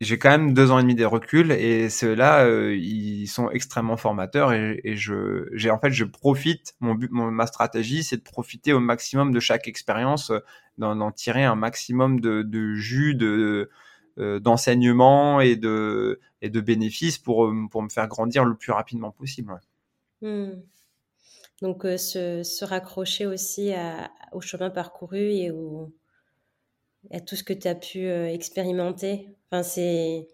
[0.00, 3.96] j'ai quand même deux ans et demi de recul et ceux-là, euh, ils sont extrêmement
[3.96, 6.74] formateurs et, je, j'ai en fait, je profite.
[6.80, 10.40] Mon but, ma stratégie, c'est de profiter au maximum de chaque expérience, euh,
[10.76, 13.70] d'en, tirer un maximum de, jus, de
[14.40, 19.60] d'enseignement et de et de bénéfices pour pour me faire grandir le plus rapidement possible.
[20.22, 20.52] Hmm.
[21.60, 23.72] Donc se, se, raccrocher aussi
[24.32, 25.92] au chemin parcouru et au
[27.12, 29.28] à tout ce que tu as pu euh, expérimenter.
[29.50, 30.26] Enfin, c'est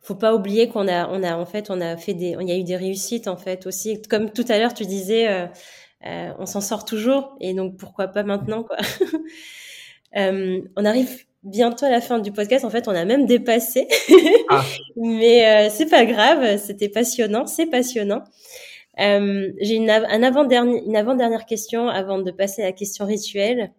[0.00, 2.52] faut pas oublier qu'on a, on a en fait, on a fait des, il y
[2.52, 4.00] a eu des réussites en fait aussi.
[4.02, 5.46] Comme tout à l'heure, tu disais, euh,
[6.06, 8.76] euh, on s'en sort toujours, et donc pourquoi pas maintenant quoi.
[10.14, 12.64] on arrive bientôt à la fin du podcast.
[12.64, 13.88] En fait, on a même dépassé,
[14.48, 14.64] ah.
[14.96, 16.58] mais c'est pas grave.
[16.58, 18.22] C'était passionnant, c'est passionnant.
[18.98, 23.72] J'ai une, un avant -dernier, une avant-dernière question avant de passer à la question rituelle.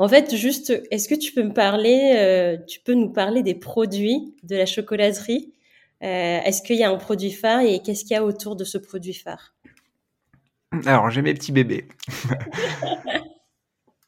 [0.00, 3.56] En fait, juste, est-ce que tu peux me parler, euh, tu peux nous parler des
[3.56, 5.52] produits de la chocolaterie?
[6.04, 8.62] Euh, Est-ce qu'il y a un produit phare et qu'est-ce qu'il y a autour de
[8.62, 9.56] ce produit phare?
[10.86, 11.88] Alors, j'ai mes petits bébés.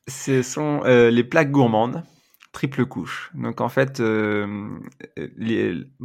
[0.09, 2.05] Ce sont euh, les plaques gourmandes
[2.53, 3.31] triple couche.
[3.35, 4.69] Donc en fait, euh,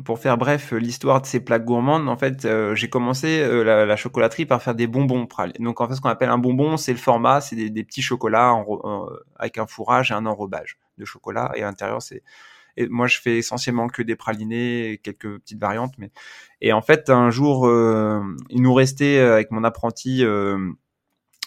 [0.04, 3.96] pour faire bref l'histoire de ces plaques gourmandes, en fait, euh, j'ai commencé euh, la,
[3.96, 5.28] chocolaterie par faire des bonbons
[5.60, 8.64] Donc en fait, ce qu'on appelle un bonbon, c'est le format, c'est des, petits chocolats
[9.38, 11.52] avec un fourrage et un enrobage de chocolat.
[11.56, 12.22] Et à l'intérieur, c'est
[12.90, 15.94] moi, je fais essentiellement que des pralinés quelques petites variantes.
[15.98, 16.12] Mais
[16.62, 17.68] et en fait, un jour,
[18.50, 20.24] il nous restait avec mon apprenti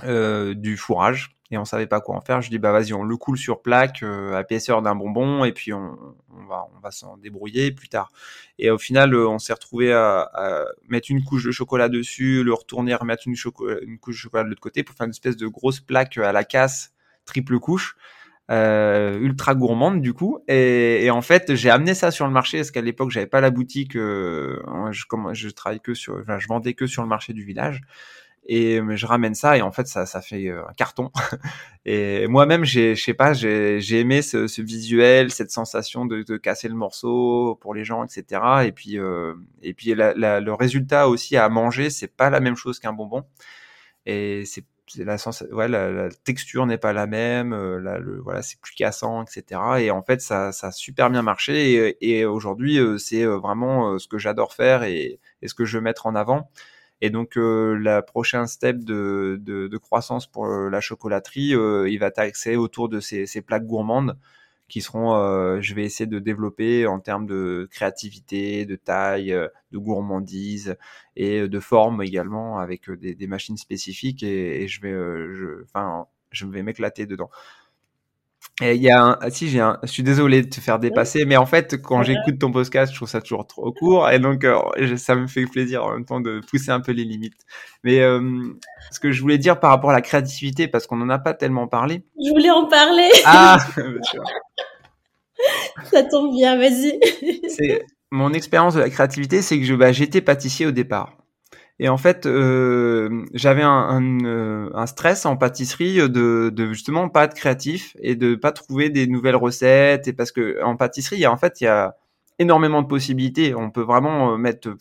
[0.03, 2.40] du fourrage et on savait pas quoi en faire.
[2.42, 5.53] Je dis bah vas-y, on le coule sur plaque euh, à épaisseur d'un bonbon et
[5.53, 5.96] puis on,
[6.36, 8.11] on va on va s'en débrouiller plus tard.
[8.59, 12.42] Et au final, euh, on s'est retrouvé à, à, mettre une couche de chocolat dessus,
[12.44, 13.34] le retourner, remettre une,
[13.82, 16.32] une couche de chocolat de l'autre côté pour faire une espèce de grosse plaque à
[16.32, 16.92] la casse,
[17.24, 17.96] triple couche.
[18.51, 22.57] Euh, ultra gourmande du coup et, et en fait j'ai amené ça sur le marché
[22.57, 24.59] parce qu'à l'époque j'avais pas la boutique euh,
[24.90, 27.82] je, je travaille que sur enfin, je vendais que sur le marché du village
[28.49, 31.12] et je ramène ça et en fait ça ça fait euh, un carton
[31.84, 36.68] et moi-même j'ai je sais pas j'ai j'ai aimé ce, visuel cette sensation de, casser
[36.68, 41.49] le morceau pour les gens etc et puis euh, et puis le résultat aussi à
[41.51, 43.24] manger c'est pas la même chose qu'un bonbon
[44.07, 44.64] et c'est
[44.96, 45.18] la,
[46.24, 49.61] texture n'est pas la même, euh, voilà, c'est plus cassant, etc.
[49.80, 51.99] Et en fait, ça, ça a super bien marché.
[52.01, 56.14] Et, aujourd'hui, c'est vraiment ce que j'adore faire et, ce que je veux mettre en
[56.14, 56.51] avant.
[57.01, 61.88] Et donc, euh, la prochaine step de, de, de croissance pour euh, la chocolaterie, euh,
[61.88, 64.18] il va taxer autour de ces, ces plaques gourmandes
[64.68, 65.14] qui seront,
[65.62, 69.30] je vais essayer de développer en termes de créativité, de taille,
[69.72, 70.76] de gourmandise
[71.16, 76.05] et de forme également avec des, des machines spécifiques et, et je vais, je, enfin,
[76.32, 77.30] je vais m'éclater dedans.
[78.61, 81.24] Et il y a un, si j'ai un, je suis désolé de te faire dépasser,
[81.24, 84.44] mais en fait, quand j'écoute ton podcast, je trouve ça toujours trop court, et donc
[84.44, 87.40] euh, ça me fait plaisir en même temps de pousser un peu les limites.
[87.84, 88.20] Mais euh,
[88.90, 91.34] ce que je voulais dire par rapport à la créativité, parce qu'on n'en a pas
[91.34, 92.02] tellement parlé.
[92.20, 93.09] Je voulais en parler.
[93.24, 93.59] Ah,
[95.84, 96.98] ça tombe bien, vas-y.
[97.48, 101.16] C'est mon expérience de la créativité, c'est que je, bah, j'étais pâtissier au départ.
[101.80, 107.09] Et en fait, euh, j'avais un, un, euh, un, stress en pâtisserie de, de justement
[107.09, 110.09] pas être créatif et de pas trouver des nouvelles recettes.
[110.09, 111.96] Et parce que en pâtisserie, en fait, il y a
[112.38, 113.55] énormément de possibilités.
[113.55, 114.74] On peut vraiment euh, mettre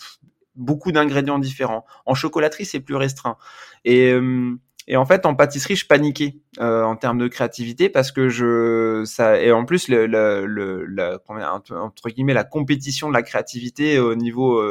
[0.56, 1.86] beaucoup d'ingrédients différents.
[2.06, 3.38] En chocolaterie, c'est plus restreint.
[3.86, 4.56] Et, euh,
[4.88, 9.03] et en fait, en pâtisserie, je paniquais euh, en termes de créativité parce que je
[9.06, 13.99] ça et en plus le, le, le la, entre guillemets la compétition de la créativité
[13.99, 14.64] au niveau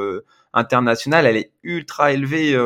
[0.56, 2.58] internationale, elle est ultra élevée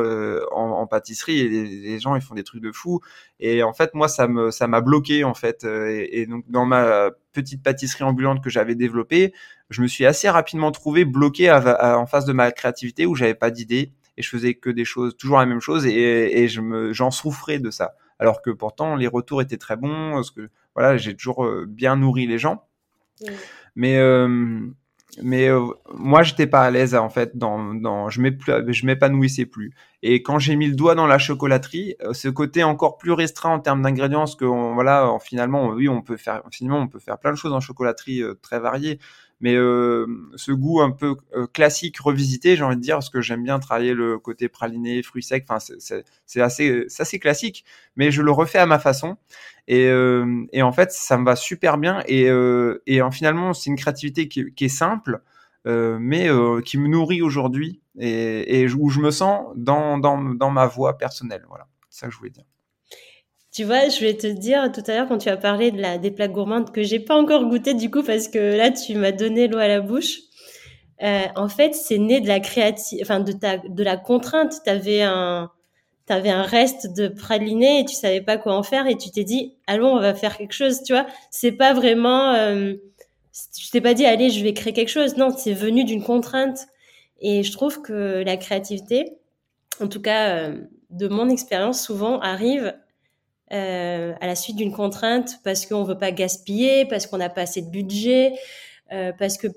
[0.52, 3.00] en, pâtisserie et les, gens ils font des trucs de fou.
[3.40, 5.64] Et en fait, moi, ça me ça m'a bloqué en fait.
[5.64, 9.34] Et, donc dans ma petite pâtisserie ambulante que j'avais développée,
[9.70, 13.50] je me suis assez rapidement trouvé bloqué en face de ma créativité où j'avais pas
[13.50, 17.10] d'idée et je faisais que des choses, toujours la même chose, et, je me, j'en
[17.10, 17.94] souffrais de ça.
[18.18, 21.96] Alors que pourtant les retours étaient très bons, parce que voilà, j'ai toujours euh, bien
[21.96, 22.66] nourri les gens.
[23.74, 24.68] Mais euh,
[25.22, 28.20] mais euh, moi j'étais pas à l'aise en fait dans, dans je
[28.68, 29.72] je m'épanouissais plus.
[30.02, 33.60] Et quand j'ai mis le doigt dans la chocolaterie ce côté encore plus restreint en
[33.60, 37.32] termes d'ingrédients parce que voilà finalement oui on peut faire finalement on peut faire plein
[37.32, 38.98] de choses en chocolaterie très variées
[39.40, 40.06] mais euh,
[40.36, 43.58] ce goût un peu euh, classique revisité, j'ai envie de dire, parce que j'aime bien
[43.58, 45.44] travailler le côté praliné, fruits secs.
[45.48, 45.58] Enfin,
[46.26, 47.64] c'est assez, assez classique,
[47.96, 49.16] mais je le refais à ma façon.
[49.66, 52.02] Et, euh, et en fait, ça me va super bien.
[52.06, 55.22] Et, euh, et finalement, c'est une créativité qui, qui est simple,
[55.66, 56.28] euh, mais
[56.64, 60.98] qui me nourrit aujourd'hui et, et, où je me sens dans, dans, dans ma voie
[60.98, 61.44] personnelle.
[61.48, 62.44] Voilà, c'est ça que je voulais dire.
[63.52, 65.98] Tu vois, je voulais te dire tout à l'heure quand tu as parlé de la,
[65.98, 69.10] des plats gourmandes que j'ai pas encore goûté du coup parce que là tu m'as
[69.12, 70.18] donné l'eau à la bouche.
[71.02, 74.54] Euh, en fait, c'est né de la créativité, enfin de ta, de la contrainte.
[74.64, 75.50] T'avais un,
[76.06, 79.24] t'avais un reste de praliné et tu savais pas quoi en faire et tu t'es
[79.24, 80.82] dit, allons, on va faire quelque chose.
[80.82, 82.74] Tu vois, c'est pas vraiment, euh,
[83.58, 85.16] je t'ai pas dit, allez, je vais créer quelque chose.
[85.16, 86.66] Non, c'est venu d'une contrainte.
[87.20, 89.18] Et je trouve que la créativité,
[89.80, 90.58] en tout cas euh,
[90.90, 92.74] de mon expérience, souvent arrive
[93.52, 97.42] euh, à la suite d'une contrainte parce qu'on veut pas gaspiller, parce qu'on n'a pas
[97.42, 98.34] assez de budget,
[98.92, 99.48] euh, parce que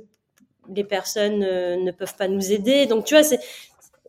[0.74, 2.88] les personnes euh, ne peuvent pas nous aider.
[2.88, 3.40] Donc tu vois, c'est,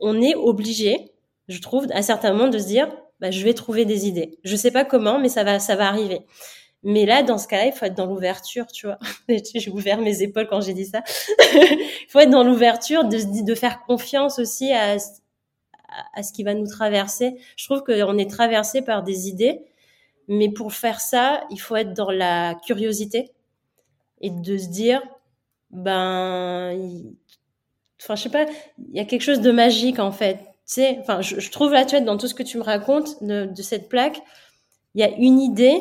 [0.01, 1.13] on est obligé,
[1.49, 2.89] je trouve, à certains moments de se dire,
[3.21, 4.39] bah, je vais trouver des idées.
[4.43, 6.23] Je sais pas comment, mais ça va, ça va arriver.
[6.83, 8.99] Mais là, dans ce cas-là, il faut être dans l'ouverture, tu vois.
[9.29, 11.03] j'ai ouvert mes épaules quand j'ai dit ça.
[11.53, 14.97] il faut être dans l'ouverture, de, de faire confiance aussi à,
[16.15, 17.37] à ce qui va nous traverser.
[17.57, 19.61] Je trouve qu'on est traversé par des idées
[20.29, 23.31] mais pour faire ça, il faut être dans la curiosité
[24.21, 25.03] et de se dire,
[25.71, 26.75] ben,
[28.01, 28.47] enfin, je sais pas,
[28.79, 30.37] il y a quelque chose de magique en fait.
[30.67, 33.23] Tu sais, enfin, je, trouve là, tu vois, dans tout ce que tu me racontes
[33.23, 34.23] de, cette plaque,
[34.95, 35.79] il y a une idée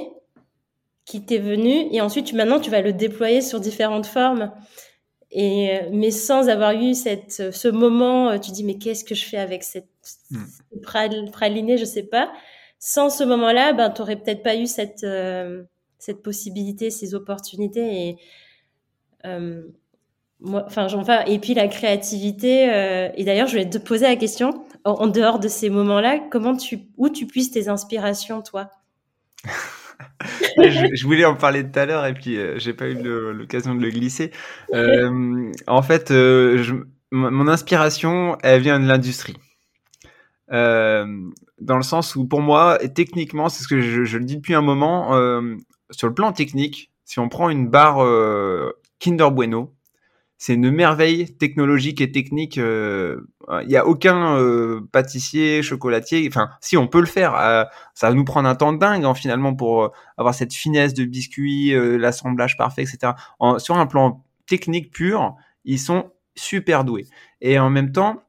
[1.06, 4.52] qui t'est venue et ensuite, tu, maintenant, tu vas le déployer sur différentes formes.
[5.32, 9.38] Et, mais sans avoir eu cette, ce moment, tu dis, mais qu'est-ce que je fais
[9.38, 9.88] avec cette,
[10.32, 11.30] mmh.
[11.32, 12.32] pralinée, je sais pas
[12.86, 15.64] sans ce moment-là, ben, tu n'aurais peut-être pas eu cette, euh,
[16.00, 18.10] cette possibilité, ces opportunités.
[18.10, 18.18] Et,
[19.26, 19.64] euh,
[20.42, 22.70] moi, enfin, et puis la créativité.
[22.74, 26.58] Euh, et d'ailleurs, je vais te poser la question, en, dehors de ces moments-là, comment
[26.58, 28.70] tu, où tu puisses tes inspirations, toi?
[30.58, 33.90] Je, voulais en parler tout à l'heure et puis j'ai pas eu l'occasion de le
[33.90, 34.32] glisser.
[34.72, 36.12] en fait,
[37.12, 39.38] mon inspiration, elle vient de l'industrie.
[40.54, 41.06] Euh,
[41.60, 44.62] dans le sens où pour moi, techniquement, c'est ce que je, le dis depuis un
[44.62, 45.56] moment, euh,
[45.92, 49.74] sur le plan technique, si on prend une barre euh, Kinder Bueno,
[50.38, 52.58] c'est une merveille technologique et technique.
[52.58, 54.38] Il n'y a aucun
[54.92, 56.26] pâtissier, chocolatier.
[56.28, 57.32] Enfin, si on peut le faire,
[57.94, 61.72] ça va nous prendre un temps dingue hein, finalement pour avoir cette finesse de biscuit,
[61.98, 63.14] l'assemblage parfait, etc.
[63.58, 67.08] sur un plan technique pur, ils sont super doués.
[67.40, 68.22] Et en même temps,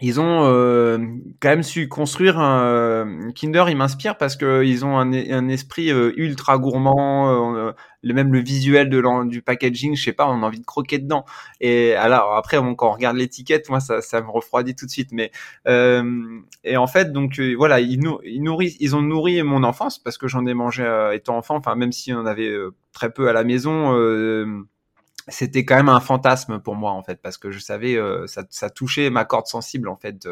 [0.00, 0.98] ils ont euh,
[1.40, 3.64] quand même su construire un euh, Kinder.
[3.68, 7.54] Ils m'inspirent parce que ils ont un, un esprit euh, ultra gourmand.
[7.54, 7.72] Euh,
[8.02, 11.24] même le visuel de du packaging, je sais pas, on a envie de croquer dedans.
[11.60, 15.10] Et alors après, quand on regarde l'étiquette, moi ça, ça me refroidit tout de suite.
[15.12, 15.30] Mais
[15.66, 20.28] et en fait, donc voilà, ils, ils nourrissent, ils ont nourri mon enfance parce que
[20.28, 20.84] j'en ai mangé
[21.14, 21.56] étant enfant.
[21.56, 22.52] Enfin, même si on avait
[22.92, 23.94] très peu à la maison
[25.28, 28.44] c'était quand même un fantasme pour moi en fait parce que je savais euh, ça,
[28.50, 30.26] ça, touchait ma corde sensible en fait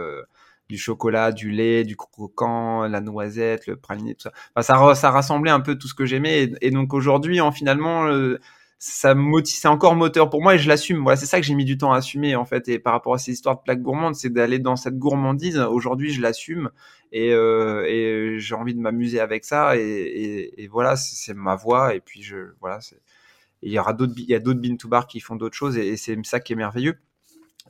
[0.68, 4.32] du chocolat, du lait, du croquant, la noisette, le praliné, tout ça.
[4.54, 8.06] Enfin, ça, ça rassemblait un peu tout ce que j'aimais et, donc aujourd'hui en finalement
[8.06, 8.38] euh,
[8.84, 9.14] ça
[9.44, 11.02] c'est encore moteur pour moi et je l'assume.
[11.04, 12.68] Voilà, c'est ça que j'ai mis du temps à assumer en fait.
[12.68, 15.56] Et par rapport à ces histoires de plaques gourmandes, c'est d'aller dans cette gourmandise.
[15.58, 16.68] Aujourd'hui, je l'assume
[17.12, 19.76] et, euh, et j'ai envie de m'amuser avec ça.
[19.76, 21.94] Et, voilà, c'est ma voix.
[21.94, 22.80] Et puis je, voilà,
[23.62, 25.76] il y aura d'autres, il y a d'autres bin to bar qui font d'autres choses
[25.76, 26.98] et, c'est ça qui est merveilleux.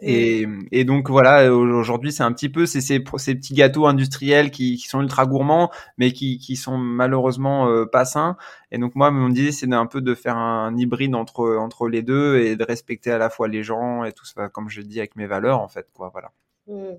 [0.00, 4.50] Et, et, donc voilà, aujourd'hui c'est un petit peu c'est ces, ces, petits gâteaux industriels
[4.50, 8.36] qui, qui, sont ultra gourmands, mais qui, qui sont malheureusement euh, pas sains.
[8.72, 12.02] Et donc moi, mon idée c'est un peu de faire un hybride entre entre les
[12.02, 14.98] deux et de respecter à la fois les gens et tout ça, comme je dis
[14.98, 16.10] avec mes valeurs en fait, quoi.
[16.10, 16.32] Voilà.
[16.66, 16.96] Mmh.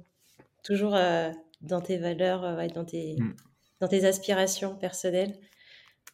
[0.63, 1.29] Toujours euh,
[1.61, 3.33] dans tes valeurs, euh, dans tes mmh.
[3.81, 5.33] dans tes aspirations personnelles.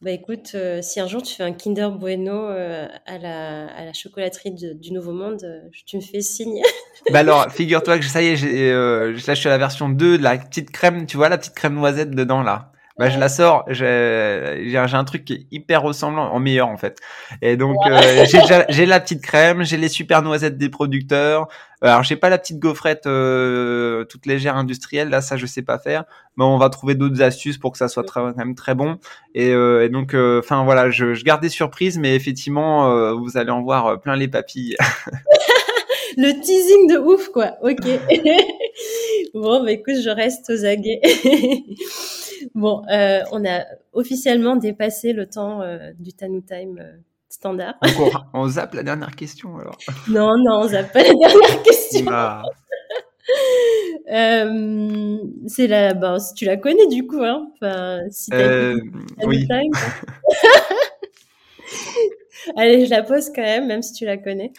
[0.02, 3.84] Bah écoute, euh, si un jour tu fais un Kinder Bueno euh, à, la, à
[3.84, 6.62] la chocolaterie du Nouveau Monde, euh, tu me fais signe.
[7.12, 10.18] bah alors, figure-toi que ça y est, j'ai, là je suis à la version 2
[10.18, 13.30] de la petite crème, tu vois la petite crème noisette dedans là bah, je la
[13.30, 13.64] sors.
[13.70, 17.00] J'ai, un truc qui est hyper ressemblant, en meilleur en fait.
[17.42, 18.26] Et donc euh,
[18.68, 21.48] j'ai, la petite crème, j'ai les super noisettes des producteurs.
[21.82, 25.80] Alors j'ai pas la petite gaufrette euh, toute légère industrielle, là ça je sais pas
[25.80, 26.04] faire.
[26.36, 28.98] Mais on va trouver d'autres astuces pour que ça soit très, quand même très bon.
[29.34, 33.14] Et, euh, et donc, euh, enfin voilà, je, je garde des surprises, mais effectivement euh,
[33.14, 34.76] vous allez en voir plein les papilles.
[36.18, 37.54] le teasing de ouf, quoi.
[37.62, 37.80] Ok.
[39.34, 41.00] bon, bah écoute, je reste aux aguets.
[42.56, 46.98] bon, euh, on a officiellement dépassé le temps euh, du Tanu Time euh,
[47.30, 47.76] standard.
[47.82, 49.78] Encore, on zappe la dernière question alors.
[50.08, 52.06] non, non, on zappe pas la dernière question.
[52.10, 52.44] Ah.
[55.48, 57.52] c'est la, ben, si tu la connais du coup, hein.
[57.56, 58.32] Enfin, si
[59.24, 59.48] oui.
[59.48, 59.72] Time.
[62.56, 64.54] Allez, je la pose quand même, même si tu la connais.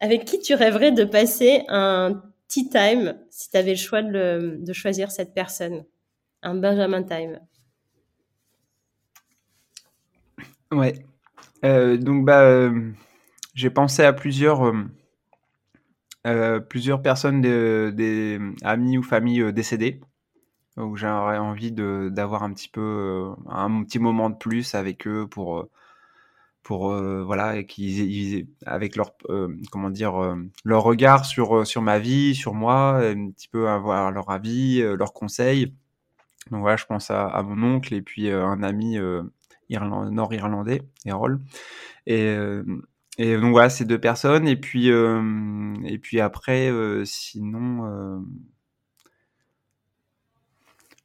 [0.00, 2.22] Avec qui tu rêverais de passer un
[2.52, 5.84] tea time si tu avais le choix de, de, choisir cette personne?
[6.42, 7.40] Un Benjamin time
[10.72, 10.94] Ouais.
[11.64, 12.92] Euh, donc, bah, euh,
[13.54, 14.72] j'ai pensé à plusieurs,
[16.68, 20.00] plusieurs personnes, des, amis ou familles décédées,
[20.76, 25.68] où j'aurais envie d'avoir un petit peu, un petit moment de plus avec eux pour
[26.70, 31.98] euh, voilà et qui avec leur euh, comment dire euh, leur regard sur sur ma
[31.98, 35.74] vie sur moi un petit peu avoir leur avis leurs conseils
[36.50, 38.98] donc voilà je pense à, mon oncle et puis un ami
[39.70, 41.40] nord-irlandais Errol
[42.06, 42.36] et
[43.18, 46.70] et donc voilà ces deux personnes et puis et puis après
[47.04, 48.24] sinon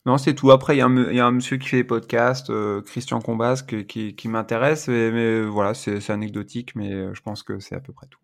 [0.07, 0.51] non, c'est tout.
[0.51, 4.27] Après, il y, a un monsieur qui fait des podcasts, euh, Christian Combas, qui, qui,
[4.29, 4.87] m'intéresse.
[4.87, 8.21] Mais, voilà, c'est anecdotique, mais euh, je pense que c'est à peu près tout.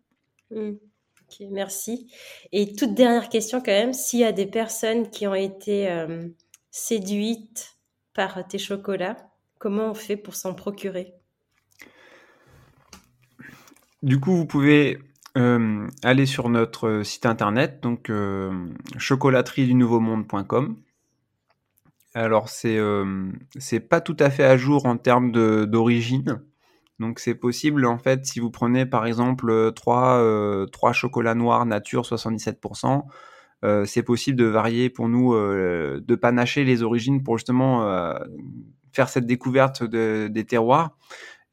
[0.51, 0.77] Mmh.
[1.51, 2.09] Merci.
[2.53, 6.29] Et toute dernière question quand même, s'il y a des personnes qui ont été euh,
[6.73, 7.77] séduites
[8.13, 9.15] par tes chocolats,
[9.59, 11.13] comment on fait pour s'en procurer?
[14.01, 14.99] Du coup, vous pouvez
[15.35, 18.11] aller sur notre site internet, donc
[18.97, 20.77] chocolaterie du nouveau monde.com.
[22.15, 23.31] Alors c'est euh,
[23.89, 25.31] pas tout à fait à jour en termes
[25.65, 26.41] d'origine.
[26.99, 32.03] Donc c'est possible en fait si vous prenez par exemple 3, euh, chocolats noirs nature
[32.03, 32.99] 77%, euh,
[33.85, 38.13] c'est possible de varier pour nous, de panacher les origines pour justement
[38.91, 40.97] faire cette découverte des terroirs.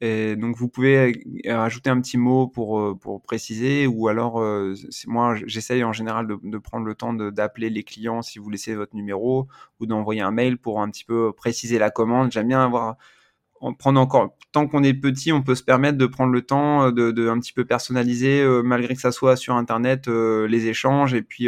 [0.03, 4.73] Et donc vous pouvez rajouter un petit mot pour, euh, pour préciser ou alors euh,
[5.05, 8.95] moi j'essaye en général de, prendre le temps d'appeler les clients si vous laissez votre
[8.95, 9.47] numéro
[9.79, 12.31] ou d'envoyer un mail pour un petit peu préciser la commande.
[12.31, 12.97] J'aime bien avoir
[13.77, 17.11] prendre encore tant qu'on est petit, on peut se permettre de prendre le temps de,
[17.11, 21.21] de un petit peu personnaliser euh, malgré que ça soit sur internet les échanges et
[21.21, 21.47] puis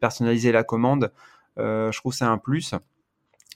[0.00, 1.12] personnaliser la commande.
[1.56, 2.74] je trouve c'est un plus.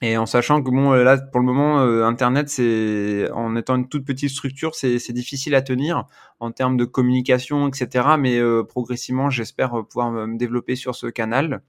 [0.02, 3.86] Et en sachant que bon là pour le moment euh, internet c'est en étant une
[3.86, 6.06] toute petite structure c'est difficile à tenir
[6.40, 11.62] en termes de communication etc mais euh, progressivement j'espère pouvoir me développer sur ce canal.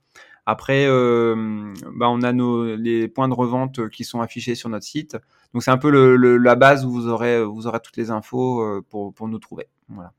[0.46, 4.86] Après euh, bah, on a nos les points de revente qui sont affichés sur notre
[4.86, 5.18] site.
[5.54, 9.14] Donc c'est un peu la base où vous aurez vous aurez toutes les infos pour,
[9.14, 9.68] pour nous trouver.
[9.90, 10.14] Voilà.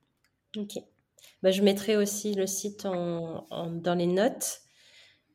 [0.58, 0.82] Ok
[1.42, 4.62] bah, je mettrai aussi le site en, en, dans les notes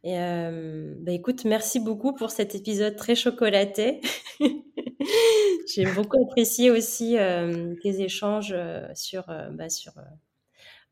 [0.04, 4.00] et euh, bah écoute, merci beaucoup pour cet épisode très chocolaté.
[5.76, 9.92] J'ai beaucoup apprécié aussi euh, tes échanges euh, sur, bah, sur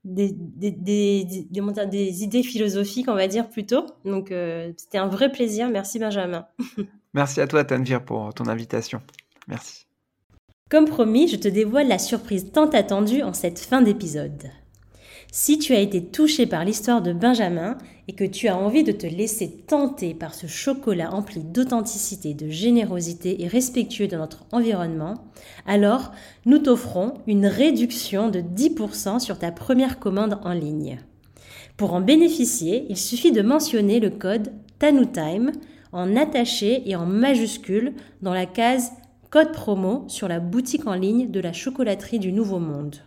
[0.04, 3.86] des, des, des, des, idées philosophiques, on va dire plutôt.
[4.04, 4.34] Donc
[4.78, 5.70] c'était un vrai plaisir.
[5.70, 6.48] Merci Benjamin.
[7.14, 9.02] merci à toi Tanvir pour ton invitation.
[9.48, 9.86] Merci.
[10.70, 14.50] Comme promis, je te dévoile la surprise tant attendue en cette fin d'épisode.
[15.38, 18.94] Si tu as été touché par l'histoire de Benjamin et que tu as envie de
[18.94, 25.16] te laisser tenter par ce chocolat empli d'authenticité, de générosité et respectueux de notre environnement,
[25.68, 26.14] alors
[26.45, 31.02] nous t'offrons une réduction de 10% sur ta première commande en ligne.
[31.76, 35.52] Pour en bénéficier, il suffit de mentionner le code TANUTIME
[35.91, 38.94] en attaché et en majuscule dans la case
[39.32, 43.02] Code promo sur la boutique en ligne de la chocolaterie du Nouveau Monde.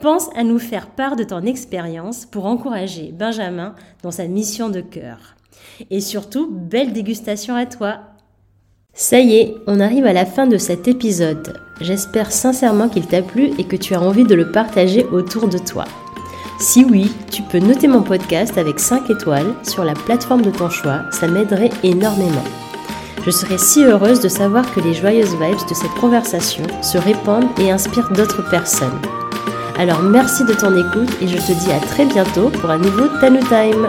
[0.00, 4.80] Pense à nous faire part de ton expérience pour encourager Benjamin dans sa mission de
[4.80, 5.36] cœur.
[5.90, 8.00] Et surtout, belle dégustation à toi.
[8.92, 11.58] Ça y est, on arrive à la fin de cet épisode.
[11.80, 15.58] J'espère sincèrement qu'il t'a plu et que tu as envie de le partager autour de
[15.58, 15.84] toi.
[16.60, 20.70] Si oui, tu peux noter mon podcast avec 5 étoiles sur la plateforme de ton
[20.70, 22.44] choix, ça m'aiderait énormément.
[23.24, 27.48] Je serais si heureuse de savoir que les joyeuses vibes de cette conversation se répandent
[27.58, 29.00] et inspirent d'autres personnes.
[29.76, 33.08] Alors merci de ton écoute et je te dis à très bientôt pour un nouveau
[33.20, 33.88] Tanu Time.